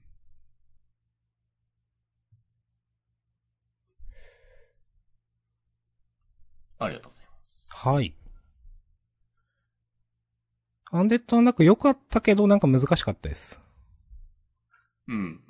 [6.79, 7.69] ありがとうございます。
[7.75, 8.15] はい。
[10.91, 13.61] アンデッドはなんか良かったけどなんか難しかったです。
[15.09, 15.41] うん。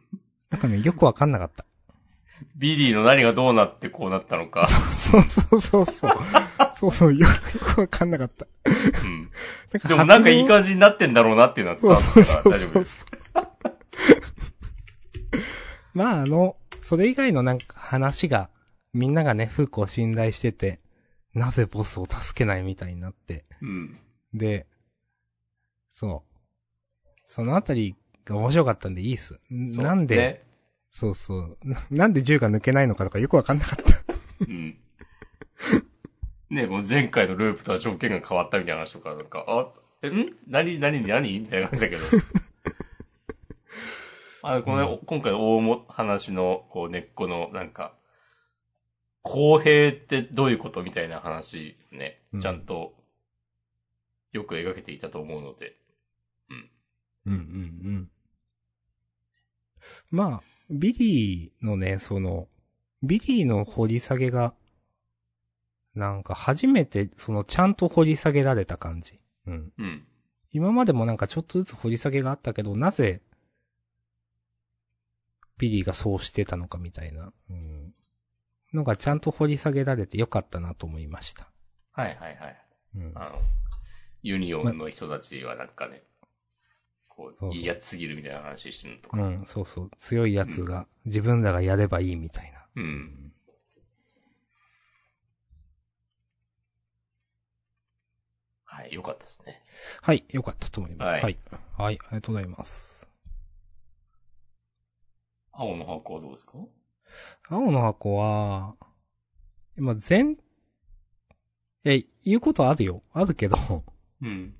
[0.50, 1.64] なんかね、よくわかんなかった。
[2.56, 4.66] ビリーの何がどうなってこうなったのか。
[4.66, 6.12] そうそうそうそう。
[6.76, 8.46] そうそう、よよくわかんなかった。
[8.64, 9.30] うん。
[9.88, 13.06] でもなんかいいじ感じになってんだろうなっていうのは伝わったから大丈夫です。
[15.94, 18.50] まああの、それ以外のなんか話が、
[18.92, 20.80] みんながね、フーコを信頼してて、
[21.34, 23.44] なぜボスを助けないみたいになって。
[23.60, 23.98] うん。
[24.32, 24.66] で、
[25.90, 26.38] そう。
[27.26, 29.38] そのあたりが面白かったんでいいっす。
[29.50, 30.47] なんで、ね
[30.98, 31.78] そうそうな。
[31.92, 34.02] なんで銃が抜けないのかとかよくわかんなかった。
[34.48, 34.76] うん。
[36.50, 39.68] ねもう前回のループとは条件が変わったみたいな話とか、なんか、あ、
[40.02, 40.34] え、ん？
[40.48, 41.38] 何何何？
[41.38, 42.02] みたいな感じだけど。
[44.42, 47.94] あこの、今回の大も話の、こう、根っこの、なんか、
[49.22, 52.96] 公平ってどういうことみたいな話ね、うんちゃんと、
[54.32, 55.76] よく描けていたと思うので。
[56.50, 56.70] うん
[57.26, 58.10] うんうん。
[60.10, 62.48] まあ、ビリーのね、その、
[63.02, 64.54] ビリーの掘り下げが、
[65.94, 69.20] なんか初めて、その、ちゃんと掘り下げられた感じ。
[69.46, 69.72] うん。
[69.78, 70.06] うん。
[70.52, 73.22] 今までもなんかちょっとずつ掘り下げがあったけど、なぜ、
[75.58, 77.94] ビリーがそうしてたのかみたいな、うん。
[78.72, 81.50] のがちゃんと掘り下げられてよかったなと思いました。
[81.92, 82.64] はいはいはい。
[82.96, 83.12] うん。
[83.14, 83.42] あの、
[84.22, 86.02] ユニオンの人たちはなんかね、
[87.18, 89.20] こう、いいやつすぎるみたいな話してるのとか。
[89.20, 89.90] うん、そうそう。
[89.96, 92.64] 強いやつが、自分らがやればいいみたいな。
[92.76, 93.32] うん。
[98.62, 99.64] はい、よかったですね。
[100.00, 101.16] はい、よかったと思います。
[101.16, 101.22] は。
[101.22, 101.38] はいい
[101.76, 103.08] はい、ありがとうございます。
[105.50, 106.52] 青の箱はどうですか？
[107.48, 108.76] 青の箱は、
[109.76, 110.36] 今全、い
[111.82, 113.02] や、言うことあるよ。
[113.12, 113.56] あるけど、
[114.22, 114.54] うん。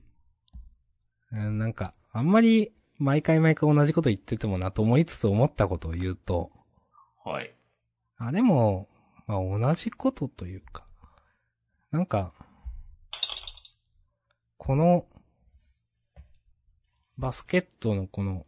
[1.30, 6.50] うんなんか、あんまり、毎回毎回同じこと言っててもなと思いつつ思ったことを言うと、
[7.24, 7.54] はい。
[8.16, 8.88] あ、でも、
[9.26, 10.84] まあ同じことというか、
[11.90, 12.32] なんか、
[14.56, 15.06] この、
[17.16, 18.46] バスケットのこの、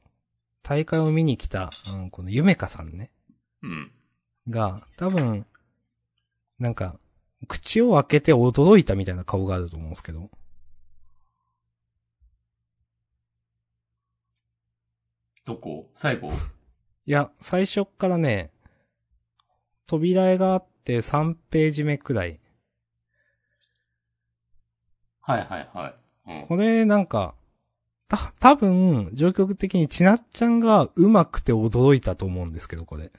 [0.63, 3.11] 大会を見に来た、うん、このゆめかさんね。
[3.63, 3.93] うん。
[4.49, 5.47] が、多分、
[6.59, 6.99] なんか、
[7.49, 10.31] 口を開けて驚いたみたいな顔があると思うんですけど。
[15.45, 15.91] どこ？
[15.95, 16.31] 最後？
[16.31, 16.33] い
[17.13, 18.53] や、最初っからね、
[19.87, 22.41] 扉絵があって3ページ目くらい。
[25.21, 25.95] はいはいはい。
[26.41, 26.47] うん。
[26.47, 27.35] これなんか、
[28.09, 33.11] た、多分、状況的にちなっちゃんが上手くて驚いたと思うんですけど、これ。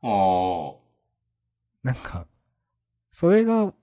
[0.00, 0.74] あ
[1.82, 2.26] なんか、
[3.10, 3.74] それが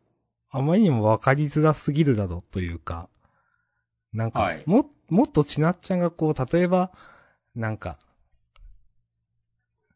[0.56, 3.10] あまりにもわかりづらすぎるだろうというか、
[4.14, 6.92] なんか、はいも、もっとちなっちゃんがこう、例えば、
[7.56, 8.00] なんか、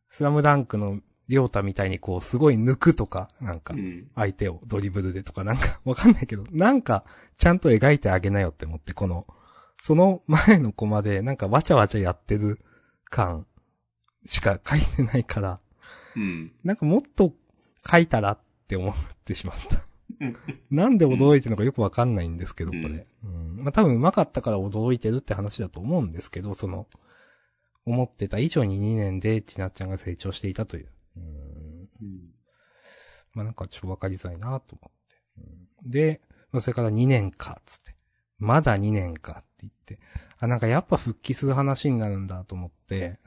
[0.10, 1.00] スラムダンクの
[1.30, 3.76] りょうたみたいにこう、すごい抜くとか、なんか。
[4.16, 7.06] 相手をドリブルでとかなんか、 わかんないけど、なんか、
[7.38, 9.26] ちゃんと描いてあげなよって思って、この、
[9.82, 12.60] その前のコマで、なんかわちゃわちゃやってる
[13.06, 13.48] 感
[14.26, 15.62] しか書いてないから、
[16.16, 16.52] うん。
[16.64, 17.34] なんかもっと
[17.90, 19.89] 書いたらって思ってしまった。
[20.20, 20.38] う ん
[20.70, 23.06] なんで驚いてるのかよくわかんないんですけど、こうんれ。
[23.24, 23.64] うん。
[23.64, 26.88] まあ、多分上手かったから驚いてるって話だと思うんですけど、その、
[27.86, 30.90] 思ってた以上に2年でちなっちゃんが成長していたという。
[31.18, 31.90] うん。
[32.02, 32.20] うん。
[33.34, 35.16] まあ、なんかちょっとわかりづらいなと思って。
[35.84, 37.96] うん、で、まあそれから2年か、つって。
[38.38, 40.00] まだ2年かって言って。
[40.40, 43.20] あ、なんかやっぱ復帰する話になるんだと思って。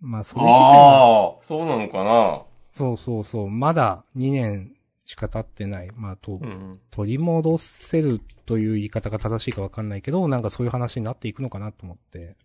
[0.00, 2.42] まあ、それ自体は、ああ、そうなのかな
[2.72, 4.72] そうそうそう、まだ2年
[5.08, 5.90] しか経ってない。
[5.94, 6.80] まあ、と、うん。
[6.90, 12.36] 取り戻せるという言い方が正しいかわかんないけど、なんかそういう話になっていくのかなと思って。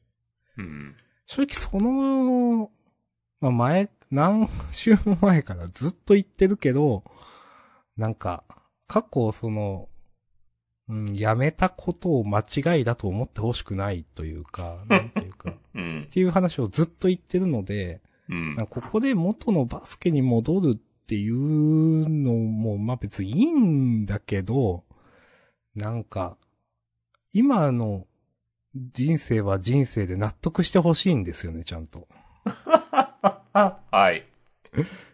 [0.57, 0.95] うん。
[1.26, 2.72] 正直その、
[3.41, 7.03] まあ前、何週も前からずっと言ってるけど、
[7.97, 8.45] なんか、
[8.88, 9.89] 過去その、
[10.88, 16.07] うん、やめたことを間違いだと思ってほしくないというか、 なんていうか、っうん。
[16.09, 24.86] ていう話をずっと言ってるので、うんここで元のバスケに戻るっていうのも、まあ別にいいんだけど、
[25.76, 26.38] なんか、
[27.34, 28.08] 今の
[28.76, 32.08] 人生は人生で納得してほしいんですよね、ちゃんと。
[33.54, 34.20] はい。
[34.20, 34.24] っ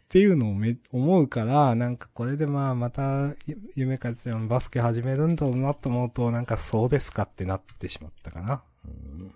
[0.10, 8.64] ていうのをめ、思うから、なんかこれでまあまた、ゆゆめかちゃんバスケ始めるんだろうなと思うと、なんかそうですかってなってしまったかな。
[8.86, 9.34] うん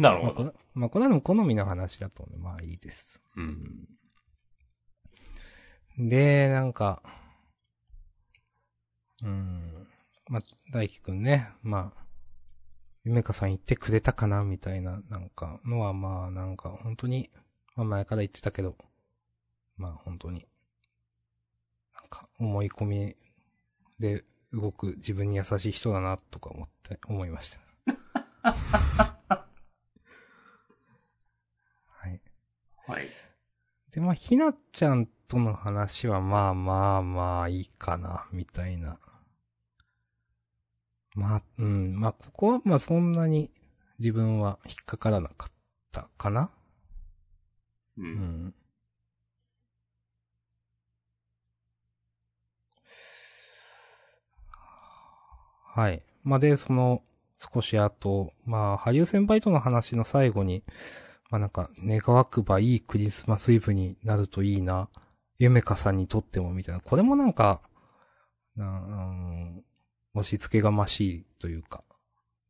[0.00, 0.44] なるほど。
[0.44, 3.20] れまあこれはでも好みの話だとね、まあいいです。
[3.36, 3.86] うん。
[6.08, 7.02] で、なんか、
[9.22, 9.86] うん。
[10.28, 10.42] まあ、
[10.72, 12.04] 大輝くんね、まあ、
[13.04, 17.28] ゆめかさん言ってくれたかなみたいな、なんか、のはまあ、なんか、本当に、
[17.76, 18.76] まあ前から言ってたけど、
[19.76, 20.46] まあ本当に、
[21.94, 23.16] なんか、思い込み
[23.98, 24.24] で
[24.54, 27.60] 動く自分に優しい人だな、とか思って、思いました。
[31.86, 32.22] はい。
[32.86, 33.06] はい。
[33.90, 38.98] で、まあ、ひなちゃんとの話は、まあまあまあいいかな、みたいな。
[41.14, 43.52] まあ、うん、まあ、ここは、まあそんなに
[44.00, 45.52] 自分は引っかからなかっ
[45.92, 46.50] たかな
[47.96, 48.02] う。
[48.02, 48.08] うん
[48.48, 48.54] ん。
[54.52, 56.02] はい。
[56.24, 57.04] まあ、で、その、
[57.38, 60.64] 少し後、まあ、ハリウ先輩との話の最後に、
[61.30, 64.88] まあなんか、願わくばいいクリスマスイブになるといいな。
[65.40, 66.82] ゆめかさんにとってもみたいな。
[66.82, 67.62] これもなんか、
[68.58, 69.64] うん、
[70.14, 71.82] 押し付けがましいというか、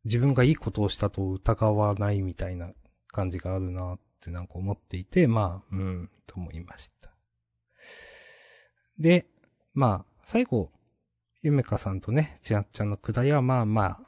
[0.04, 2.72] 自分がいいことをしたと疑わないみたいな
[3.06, 7.12] 感じがあるなってなんか思っていて、まあ、うん、と思いました。
[8.98, 9.26] で、
[9.72, 10.72] まあ、最後、
[11.42, 14.00] ゆめかさんとね、ちなっちゃんのくだりはまあまあ、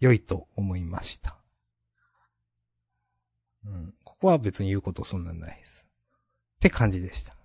[0.00, 1.36] 良いと思いました。
[3.66, 3.94] うん。
[4.02, 5.86] ここは別に言うことそんなんないです。
[6.56, 7.36] って感じでした。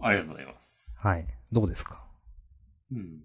[0.00, 0.98] ありがとうございます。
[1.02, 1.26] はい。
[1.52, 2.04] どうですか？
[2.92, 3.22] うん。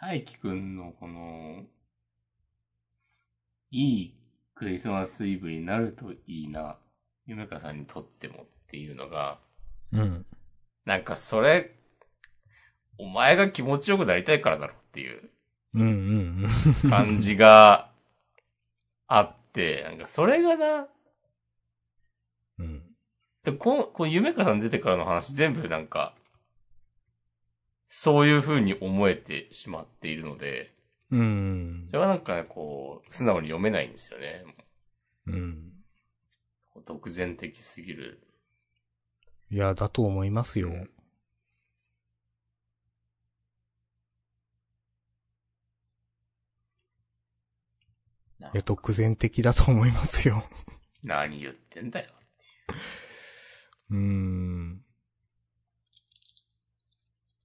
[0.00, 1.64] 大輝くんのこの、
[3.70, 4.14] いい
[4.54, 6.76] クリスマスイブになるといいな。
[7.26, 9.40] ゆめかさんにとってもっていうのが、
[9.92, 10.26] うん。
[10.84, 11.72] なんかそれ、
[12.98, 15.30] お前が気持ちよくなりたいからだろっていう
[15.74, 16.46] うんうん
[16.84, 16.90] うん。
[16.90, 17.90] 感じが
[19.08, 19.35] あって、
[19.84, 20.88] なんかそれがな、
[22.58, 22.82] うん。
[23.44, 26.14] でこの、この夢かさん出てからの話全部なんか、
[27.88, 30.74] そういう風に思えてしまっているので、
[31.10, 31.94] うんそ。
[31.94, 34.44] れはなんかね、こう、素直に読めないんですよね。
[35.26, 35.72] うん。
[36.84, 38.20] 独善的すぎる。
[39.50, 40.68] いや、だと思いますよ。
[40.68, 40.90] うん
[48.56, 50.42] や、独善的だと思いますよ。
[51.02, 52.12] 何言ってんだよ
[53.90, 53.94] う。
[53.94, 54.82] うーん。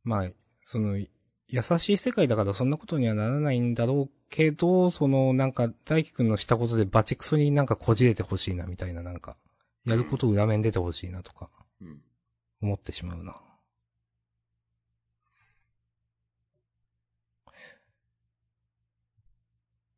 [0.03, 0.29] まあ、
[0.65, 1.07] その、優
[1.61, 9.37] しい世界だからそんなことにはならないんだろうけど、その、なんか、大輝くんのしたことでバチクソになんかこじれてほしいなみたいな、なんか、
[9.85, 11.49] やること裏面出てほしいなとか、
[11.81, 12.01] うん。
[12.61, 13.41] 思ってしまうな。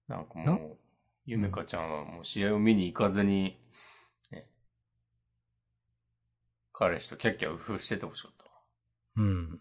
[0.08, 0.83] なんかなもう、
[1.26, 3.58] ゆめかちゃんはもう試合を見に行かずに、
[4.32, 4.48] ね、
[6.74, 8.44] 彼氏とキャッキャウフしててほしかった。
[9.16, 9.60] うん。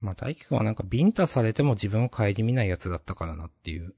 [0.00, 3.94] まあ、大輝くんはなんかビンタされても自分を顧みないやつだったからなっていう。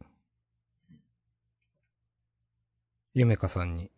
[3.15, 3.91] ゆめかさんに。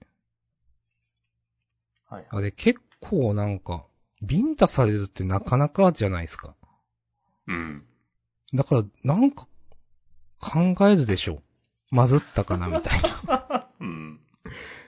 [2.09, 2.27] はい。
[2.31, 3.87] あれ結構なんか、
[4.23, 6.55] ビンタされるってなかなかじゃないですか。
[7.47, 7.85] うん。
[8.55, 9.47] だから、なんか、
[10.39, 11.43] 考えるでしょ。
[11.91, 13.69] まずったかなみたいな。
[13.81, 14.21] うん。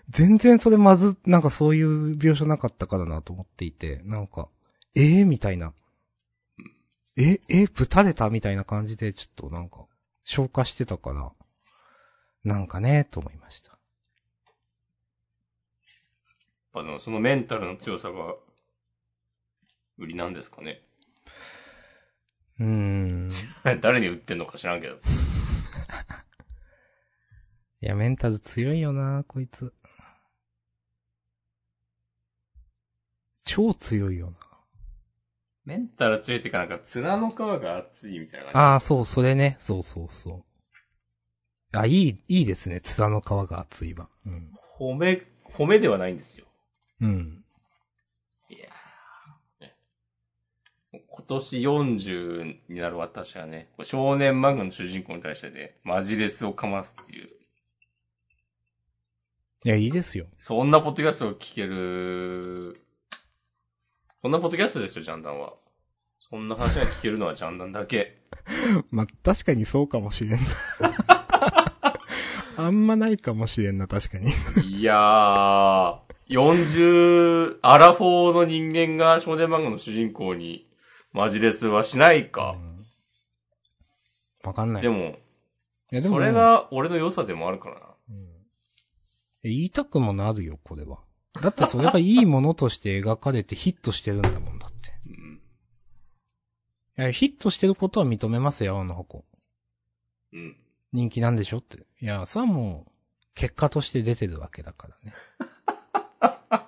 [0.08, 4.48] 全然それまず、なんかそういう描写なかったからなと思っていて、なんか、
[4.94, 5.74] ええみたいな。
[7.16, 9.86] え、え、ぶたれたみたいな感じで、ちょっとなんか、
[10.24, 11.32] 消化してたから、
[12.44, 13.72] なんかね、と思いました。
[13.72, 13.78] やっ
[16.72, 18.34] ぱでもそのメンタルの強さが、
[19.98, 20.82] 売りなんですかね。
[22.60, 23.30] うーん。
[23.80, 24.96] 誰に売ってんのか知らんけど。
[27.80, 29.72] いや、メンタル強いよな、こいつ。
[33.44, 34.36] 超強いよな。
[35.64, 38.58] メンタル強いってかなんか、面の皮が厚いみたいな感じ。
[38.58, 39.56] ああ、そう、それね。
[39.60, 40.44] そうそうそ
[41.72, 41.78] う。
[41.78, 42.80] あ、いい、いいですね。
[42.98, 44.08] 面の皮が厚いわ。
[44.24, 44.52] うん。
[44.78, 46.46] 褒め、褒めではないんですよ。
[47.00, 47.44] うん。
[48.48, 48.70] いや
[50.90, 57.28] 今年40になる私はね、少年漫画の主人公に対してね、マジレスをかますっていう、
[59.64, 60.26] いや、いいですよ。
[60.38, 62.80] そんなポッドキャストを聞ける、
[64.22, 65.54] そんなポッドキャストですよ、ジャンダンは。
[66.18, 68.22] そんな話が聞けるのはジャンダンだけ。
[68.90, 70.38] まあ、確かにそうかもしれんな。
[72.56, 74.32] あんまないかもしれんな、確かに。
[74.64, 80.67] いやー、40、アラフォーの人間が少年漫画の主人公に
[81.12, 82.56] マジレスはしないか。
[84.44, 84.82] わかんない。
[84.82, 85.18] でも、
[85.90, 87.86] いやでもそれが俺の良さでもあるからな。
[88.10, 88.38] うん
[89.44, 90.98] え言いたくもなるよ、これは。
[91.40, 94.92] だってそれがいいものとして描かれてヒットしてるんだもんだって。
[95.06, 95.40] うん。
[96.98, 99.24] いや、ヒットしてることは認めますよ、青の箱。
[100.32, 100.56] うん。
[100.92, 101.86] 人気なんでしょって。
[102.00, 102.92] いや、それはもう、
[103.34, 105.14] 結果として出てるわけだからね。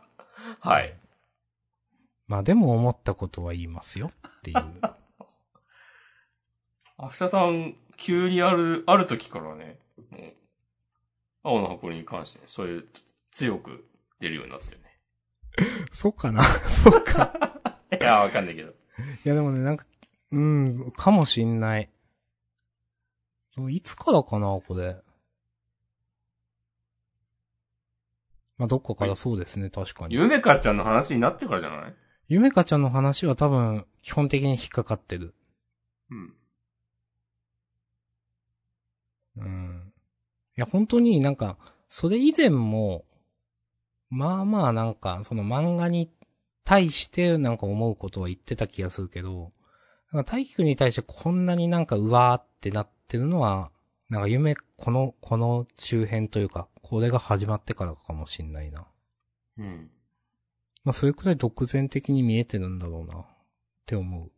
[0.61, 0.95] はい。
[2.31, 4.57] まあでも思ったことは言いますよっていう。
[6.97, 10.33] 明日さん、急にある、ある時からね、もう、
[11.43, 13.85] 青の箱に関して、そういう、つ強く
[14.21, 15.01] 出るようになったよね。
[15.91, 16.41] そうかな？
[16.85, 17.33] そうか。
[18.01, 18.71] いや、わかんないけど。
[18.71, 18.75] い
[19.25, 19.85] やでもね、なんか、
[20.31, 21.91] うん、かもしんない。
[23.71, 25.03] いつからかな、これ。
[28.57, 30.15] まあ、どっかからそうですね、確かに。
[30.15, 31.97] ゆめかちゃんの話になってからじゃない？
[32.31, 35.35] ゆめかちゃんの話は多分、基本的に引っかかってる。
[36.13, 36.35] うん。
[39.37, 39.93] うん。
[40.57, 41.59] いや、本当になんか、
[41.89, 43.05] それ以前も、
[44.11, 46.09] まあまあなんか、その漫画に
[46.63, 49.51] 対してなんか思うことは言ってた気がするけど、
[50.13, 53.73] なんか大輝くんに対してこんなになんかうわーってなってるのは、
[54.09, 58.87] なんか夢、この、この周辺というか、これが始まってからかもしんないな。
[59.59, 59.91] うん。
[60.85, 63.27] まあそれくらい独善的に見えてるんだろうな、っ
[63.87, 64.31] て思う。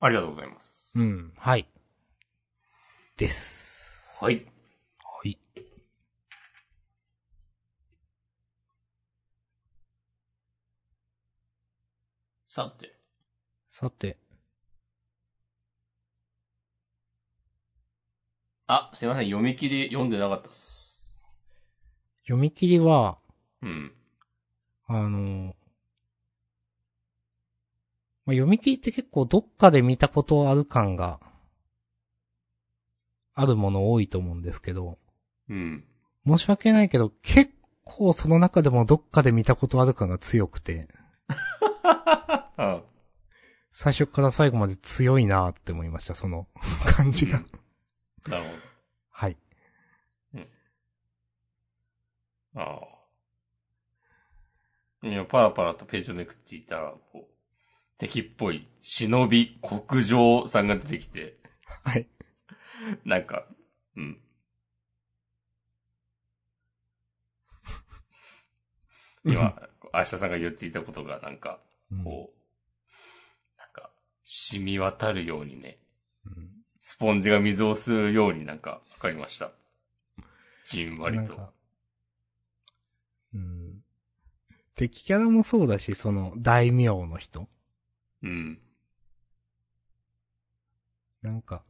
[0.00, 0.92] ありがとうございます。
[0.98, 1.66] うん、はい。
[3.16, 4.16] です。
[4.20, 4.46] はい。
[5.02, 5.38] はい。
[12.46, 12.94] さて。
[13.70, 14.18] さて、
[18.66, 19.24] あ、すいません。
[19.24, 20.83] 読み切り読んでなかったっす。
[22.24, 23.18] 読み切りは、
[23.62, 23.92] うん。
[24.86, 25.54] あの、
[28.26, 31.20] まあ、読み切りって結構どっかで見たことある感が、
[33.34, 34.98] あるもの多いと思うんですけど、
[35.48, 35.84] うん。
[36.26, 37.52] 申し訳ないけど、結
[37.84, 40.88] 構その中でもどっかで見たことある感が強くて、
[42.56, 42.82] あ
[43.70, 46.46] 最初から最後まで強いなって思いました、その
[46.86, 47.42] 感じが。
[48.28, 48.50] なるほ
[49.10, 49.36] はい。
[50.32, 50.40] ど。
[52.54, 52.80] あ
[55.02, 55.06] あ。
[55.06, 57.34] いや、パラパラとページをめくっていたら、こう、
[57.98, 61.36] 敵っぽい忍び国上さんが出てきて、
[61.84, 62.08] はい。
[63.04, 63.46] なんか、
[63.96, 64.20] うん。
[69.24, 73.90] 今、明日さんが言っていたことがなんか、うんこう、なんか、
[74.24, 75.78] 染み渡るようにね、
[76.24, 76.50] うん
[76.86, 79.52] スポンジが水を吸うようになんか、わかりました。
[80.66, 81.53] じんわりと。
[83.34, 83.82] うん。
[84.74, 87.48] 敵キャラもそうだし、その、大名の人。
[88.22, 88.58] うん。
[91.22, 91.62] なんか、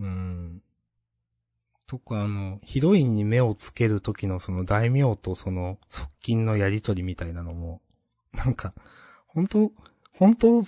[0.00, 0.62] うん。
[1.86, 7.80] とか、あの、ヒロインに目をつける時のその大名とその側近のやりとりみたいなのも、
[8.32, 8.72] なんか、
[9.26, 9.72] 本当
[10.12, 10.62] 本当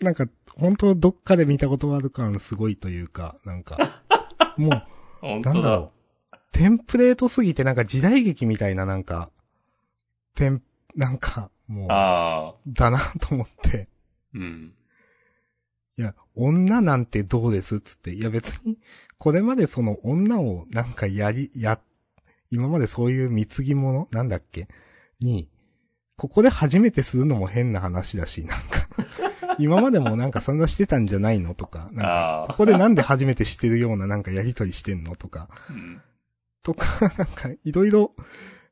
[0.00, 0.26] なんか、
[0.58, 4.02] 本当どっかで見たことがある感すごいというか、なんか、
[4.56, 4.68] も
[5.22, 5.40] う。
[5.40, 5.92] なんだろ
[6.32, 6.36] う。
[6.52, 9.30] テンプレートすぎてなんか時代劇みたいななんか、
[10.36, 10.62] テン、
[10.94, 11.88] なんか、もう。
[11.88, 13.88] だなと思って。
[14.34, 14.72] うん。
[15.98, 18.12] いや、女なんてどうですっつって。
[18.12, 18.78] いや別に、
[19.18, 21.80] これまでその女をなんかやり、や、
[22.50, 24.68] 今までそういう貢ぎ物なんだっけ？
[25.20, 25.48] に、
[26.16, 28.88] ここで初めてするのも変な話だし、なんか、
[29.58, 36.02] 今までもなんかそんなしてたんじゃないのとか、なんかここでなんで初めてしてるようななんかやりとりしてんのとか、うん。
[36.62, 38.12] とか、なんか、いろいろ、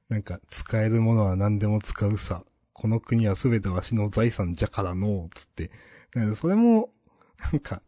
[0.09, 2.45] なんか、使えるものは何でも使うさ。
[2.73, 5.71] この国はすべてわしの財産じゃからの、つって。
[6.15, 6.91] なんかそれも、
[7.53, 7.83] なんか、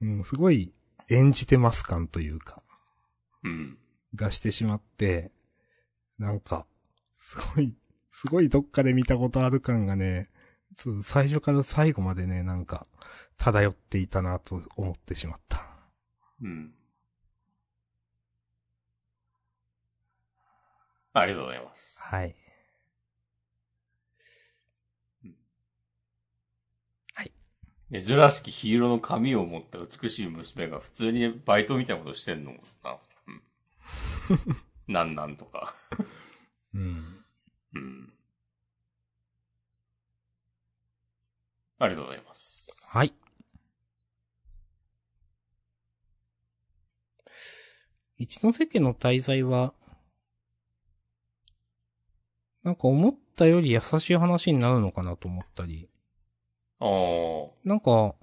[0.00, 0.72] うん、すごい
[1.10, 2.62] 演じてます感というか、
[3.42, 3.78] うん。
[4.14, 5.30] がしてしまって、
[6.18, 6.66] なんか、
[7.18, 7.74] すごい、
[8.12, 10.30] すごいどっかで見たことある感がね、
[11.02, 12.86] 最初から最後までね、なんか、
[13.36, 15.62] 漂っていたなと思ってしまった。
[16.42, 16.72] うん。
[21.14, 22.02] ありがとうございます。
[22.02, 22.36] はい。
[27.92, 32.52] 珍しきヒーローの髪を持った美しい娘が普通にバイトみたいなことしてんの
[32.82, 32.98] な。
[33.28, 33.42] うん。
[34.92, 35.72] なんなんとか。
[36.74, 37.24] うん。
[37.74, 38.12] うん。
[41.78, 42.84] ありがとうございます。
[42.88, 43.14] はい。
[48.18, 49.72] 一ノ瀬家の滞在は、
[52.64, 55.88] なんか思ったより優しい話になるのかなと思ったり、
[56.80, 56.88] ああ。
[57.64, 58.14] なんか、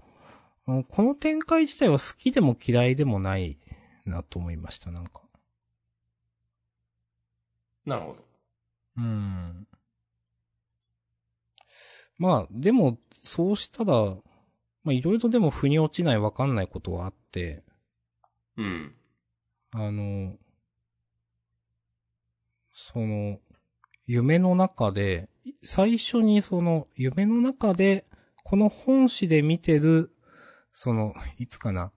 [0.65, 3.59] この展開自体は好きでも嫌いでもない
[4.05, 5.21] なと思いました、なんか。
[7.85, 8.25] なるほど。
[8.97, 9.67] うん。
[12.17, 13.93] まあ、でも、そうしたら、
[14.83, 17.63] まあ、いろいろでも腑に落ちないわかんないことはあって、
[18.57, 18.95] うん。
[19.71, 20.35] あの、
[22.73, 23.39] その、
[24.11, 25.29] 夢の中で、
[25.63, 28.05] 最初にその、夢の中で、
[28.43, 30.11] この本誌で見てる、
[30.73, 31.93] その、いつかな。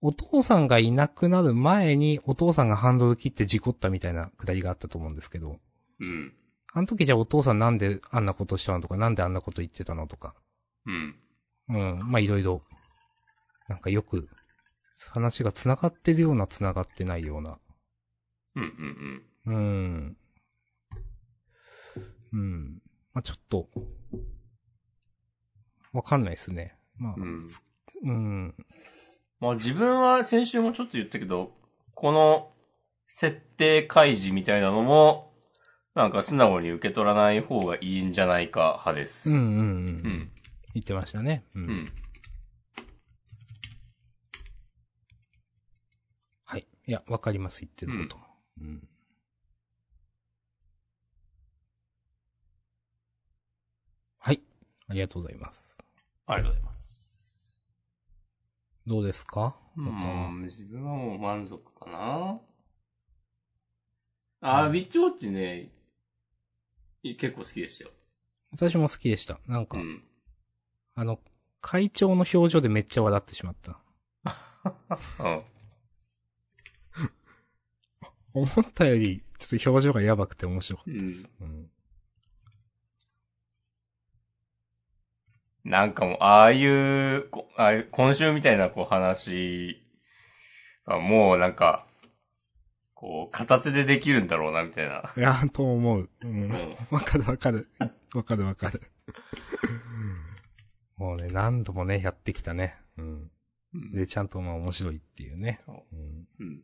[0.00, 5.58] お父さんがいなくなる前に、お父さんがハンドル切って事故ったみたいなくだりがあったと思うんですけど、
[6.00, 6.32] うん。
[6.72, 10.34] あの時じゃあお父さんなんであんなことしたのとか、なんであんなこと言ってたのとか、
[10.86, 11.16] うん。
[11.68, 12.62] うん、まあいろいろ、
[13.68, 14.26] なんかよく、
[15.10, 17.58] 話が繋がってるような繋がってないような、
[18.56, 18.62] うん。
[18.62, 19.22] うん。
[19.44, 19.54] うん。
[19.54, 20.16] うん。
[22.36, 23.68] まあ、ちょっと、
[25.92, 26.76] わかんないですね。
[26.96, 27.46] まあ、うん。
[28.04, 28.54] うん。
[29.40, 31.52] まあ自分は先週もちょっと言ったけど、
[31.94, 32.52] この
[33.06, 35.32] 設定開示みたいなのも、
[35.94, 39.30] なんか素直に受け取らない方がいいんじゃないか派です。
[39.30, 39.56] うん、うん、うん。
[39.56, 39.62] う
[40.08, 40.32] ん。
[40.74, 41.44] 言ってましたね。
[41.54, 41.64] うん。
[41.64, 41.92] うん。
[46.44, 46.66] はい。
[46.86, 48.24] いや、わかります、言ってることも。
[48.62, 48.68] うん。
[48.68, 48.91] はい。
[54.92, 55.78] ありがとうございます。
[56.26, 57.56] ありがとうございます。
[58.86, 59.56] どうですか？
[59.76, 62.40] うん、自分はもう満足かな。
[64.42, 65.70] あー、うんビッチウォッチね、
[67.02, 67.90] い結構好きでしたよ。
[68.50, 69.38] 私も好きでした。
[69.46, 70.02] なんか、うん。
[70.94, 71.18] あの、
[71.62, 73.80] 会長の表情でめっちゃ笑ってしまった。
[75.24, 75.42] うん。
[78.34, 81.22] 思ったより、ちょっと表情がやばくて面白かっうん。
[81.22, 81.28] た。
[81.40, 81.70] うん。
[85.64, 89.82] なんかもう、ああいう、こあ今週みたいなこう話
[90.84, 91.86] はもうなんか、
[92.94, 95.12] こう、片手でできるんだろうな、みたいな。
[95.16, 96.10] いや、と思う。
[96.22, 96.46] うんう。
[96.46, 96.50] ん。
[96.90, 97.68] わかるわかる。
[98.14, 98.80] わかるわかる。
[100.96, 102.76] もうね、何度もね、やってきたね。
[102.98, 103.30] うん。
[103.74, 105.62] うんで、ちゃんとまあ面白いっていうね。
[105.66, 106.28] うん。
[106.38, 106.62] うん。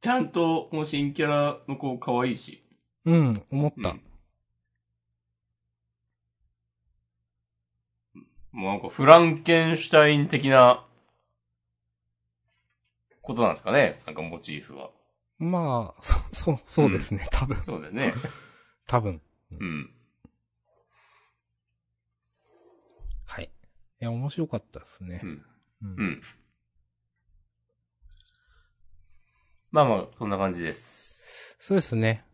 [0.00, 2.62] ちゃんと、もう新キャラの子可愛いし。
[3.04, 3.90] うん、思った。
[3.90, 4.02] うん
[8.52, 10.84] もうなんかフランケンシュタイン的な、
[13.22, 14.00] ことなんですかね？
[14.06, 14.90] なんかモチーフは。
[15.38, 17.56] まあ、そ、そう、そうですね、多分。
[17.64, 18.12] そうだよね。
[18.86, 19.20] 多分。
[19.52, 19.94] うん。
[23.24, 23.44] はい。
[23.44, 23.48] い
[24.00, 25.26] や、面白かったですねう。
[25.26, 25.44] ん。
[25.82, 26.22] うんうん。
[29.70, 31.56] まあまあ、そんな感じです。
[31.58, 32.24] そうですね。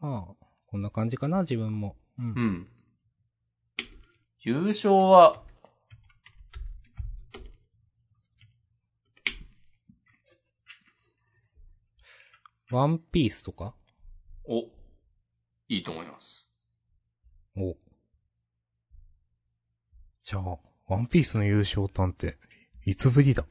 [0.00, 1.96] まあ、こんな感じかな、自分も。
[2.18, 2.40] うんう。
[2.40, 2.68] ん。
[4.40, 5.42] 優勝は、
[12.70, 13.74] ワンピースとか？
[14.46, 14.60] お、
[15.68, 16.48] いいと思います。
[17.56, 17.74] お。
[20.22, 22.36] じゃあ、ワンピースの優勝なんて、
[22.84, 23.44] いつぶりだ？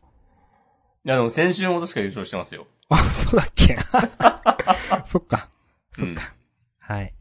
[1.03, 2.67] いや、でも先週も確か優勝してますよ。
[2.89, 3.77] あ、そうだっけ？
[5.05, 5.49] そっか。
[5.93, 6.33] そっうんか。
[6.79, 7.13] はい。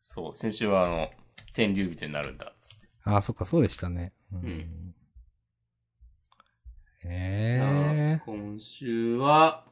[0.00, 1.10] そう、先週はあの、
[1.58, 2.86] 天竜人になるんだ、つって。
[3.02, 4.12] あ、そっか、そうでしたね。
[4.32, 4.94] ううん
[7.04, 9.66] ええあ、今週は、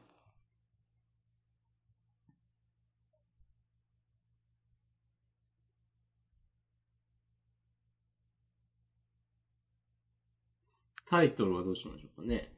[11.09, 12.51] タイトルはどうしましょうかね。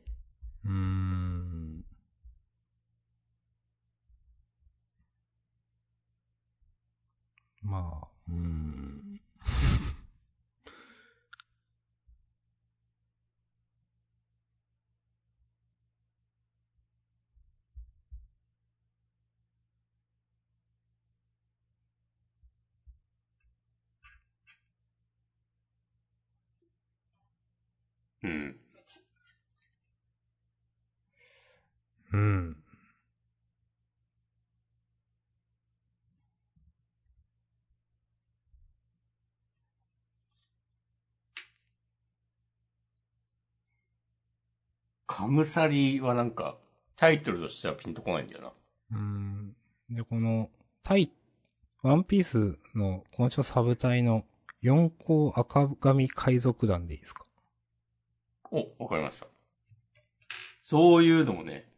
[0.66, 1.86] うーん。
[7.62, 8.08] まあ。
[8.28, 8.79] うん。
[32.12, 32.64] うん。
[45.06, 46.58] カムサリはなんか、
[46.96, 48.98] タイトルとしてはピンとこないんだよな。
[48.98, 49.56] うん。
[49.90, 50.50] で、この、
[50.84, 51.12] タイ、
[51.82, 54.26] ワンピースの、今週のサブ隊の、
[54.62, 57.26] 四皇赤髪海賊団でいいですか？
[58.52, 59.28] お、わかりました。
[60.62, 61.69] そういうのもね、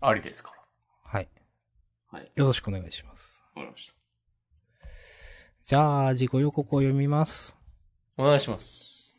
[0.00, 0.52] ありですか？
[1.04, 1.28] はい。
[2.12, 2.18] ら。
[2.18, 2.30] はい。
[2.36, 3.44] よろしくお願いします。
[3.54, 3.94] わかりました。
[5.64, 7.56] じゃあ、自己予告を読みます。
[8.16, 9.14] お願いします。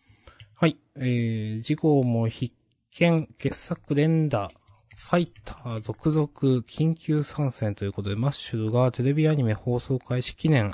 [0.55, 0.77] はい。
[0.95, 2.55] えー、事故も必
[2.91, 4.49] 見、傑作連打、
[4.95, 6.27] ファイター続々
[6.63, 10.71] 緊急参戦ということで、マッシュルがテレビアニメ放送開始記念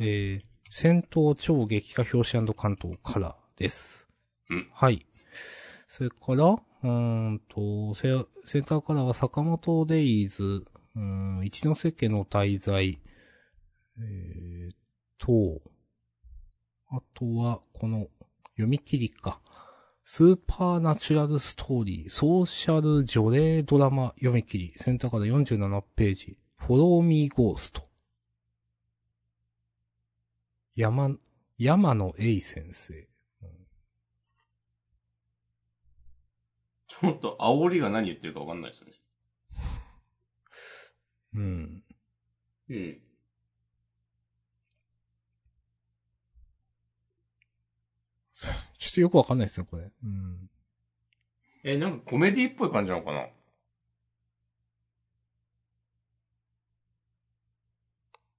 [0.00, 4.06] えー、戦闘超激化表紙関東からです。
[4.50, 5.06] うんはい。
[5.86, 10.64] それから、うんと、セセンターカラーは坂本デイズ、
[10.94, 13.00] うん、一ノ瀬家の滞在、
[13.98, 14.74] えー、
[15.18, 15.60] と、
[16.90, 18.08] あとは、この、
[18.52, 19.40] 読み切りか。
[20.04, 27.82] スーパーナチュラルストーリー、ソーシャル除霊ドラマ読み切り、センターから47ページ、フォローミーゴースト。
[30.74, 31.16] 山、
[31.58, 33.07] 山野栄先生。
[36.88, 38.92] ちょっと煽りが何言ってるかわかんないですよね。
[41.34, 41.84] うん。
[42.70, 42.98] うん。
[48.32, 49.90] ちょっとよくわかんないですね、これ。
[50.02, 50.50] うん。
[51.62, 53.26] え、なんかコメディっぽい感じなのかな？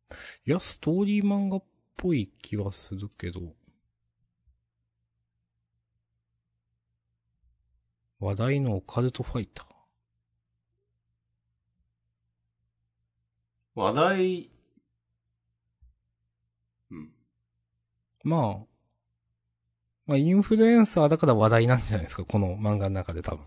[0.10, 1.64] いや、ストーリー漫画っ
[1.96, 3.42] ぽい気はするけど。
[8.20, 9.66] 話題のオカルトファイター。
[13.76, 14.52] 話題、
[16.92, 17.12] うん。
[18.24, 18.70] まあ、
[20.06, 23.46] まあ、インフルエンサーだから話題なんじゃないですか、この漫画の中で多分。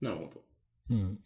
[0.00, 0.30] なるほど。
[0.90, 1.18] うん。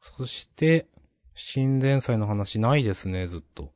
[0.00, 0.88] そして、
[1.34, 3.72] 新連載の話ないですね、ずっと。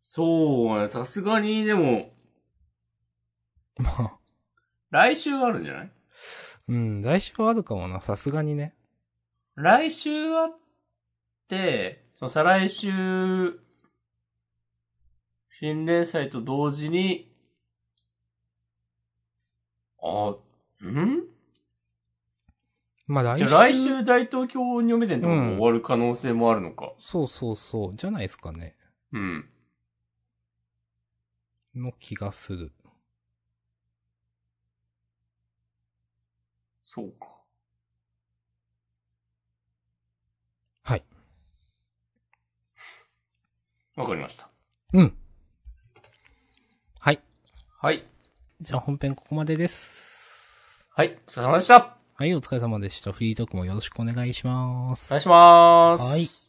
[0.00, 2.15] そうね、さすがに、でも、
[3.78, 4.18] まあ、
[4.90, 5.90] 来週はあるんじゃない？
[6.68, 8.74] うん、来週はあるかもな、さすがにね。
[9.54, 10.58] 来週あっ
[11.48, 13.60] て、その再来週、
[15.50, 17.32] 新連載と同時に、
[20.02, 20.36] あ、
[20.84, 21.24] ん？
[23.06, 23.46] まあ来週。
[23.46, 26.92] じゃあ来週大東京に読めてんとこも終わる可能性もあるのか。
[26.98, 28.74] そうそうそう、じゃないですかね。
[29.12, 29.48] うん。
[31.74, 32.72] の気がする。
[36.96, 37.26] そうか。
[40.82, 41.04] はい。
[43.96, 44.48] わかりました。
[44.94, 45.14] うん。
[46.98, 47.20] はい。
[47.82, 48.02] はい。
[48.62, 50.88] じゃあ本編ここまでです。
[50.94, 51.18] はい。
[51.28, 51.98] お疲れ様でした。
[52.14, 53.12] はい、お疲れ様でした。
[53.12, 55.10] フリートークもよろしくお願いしまおす。
[55.10, 56.02] 願いします。
[56.02, 56.45] はい。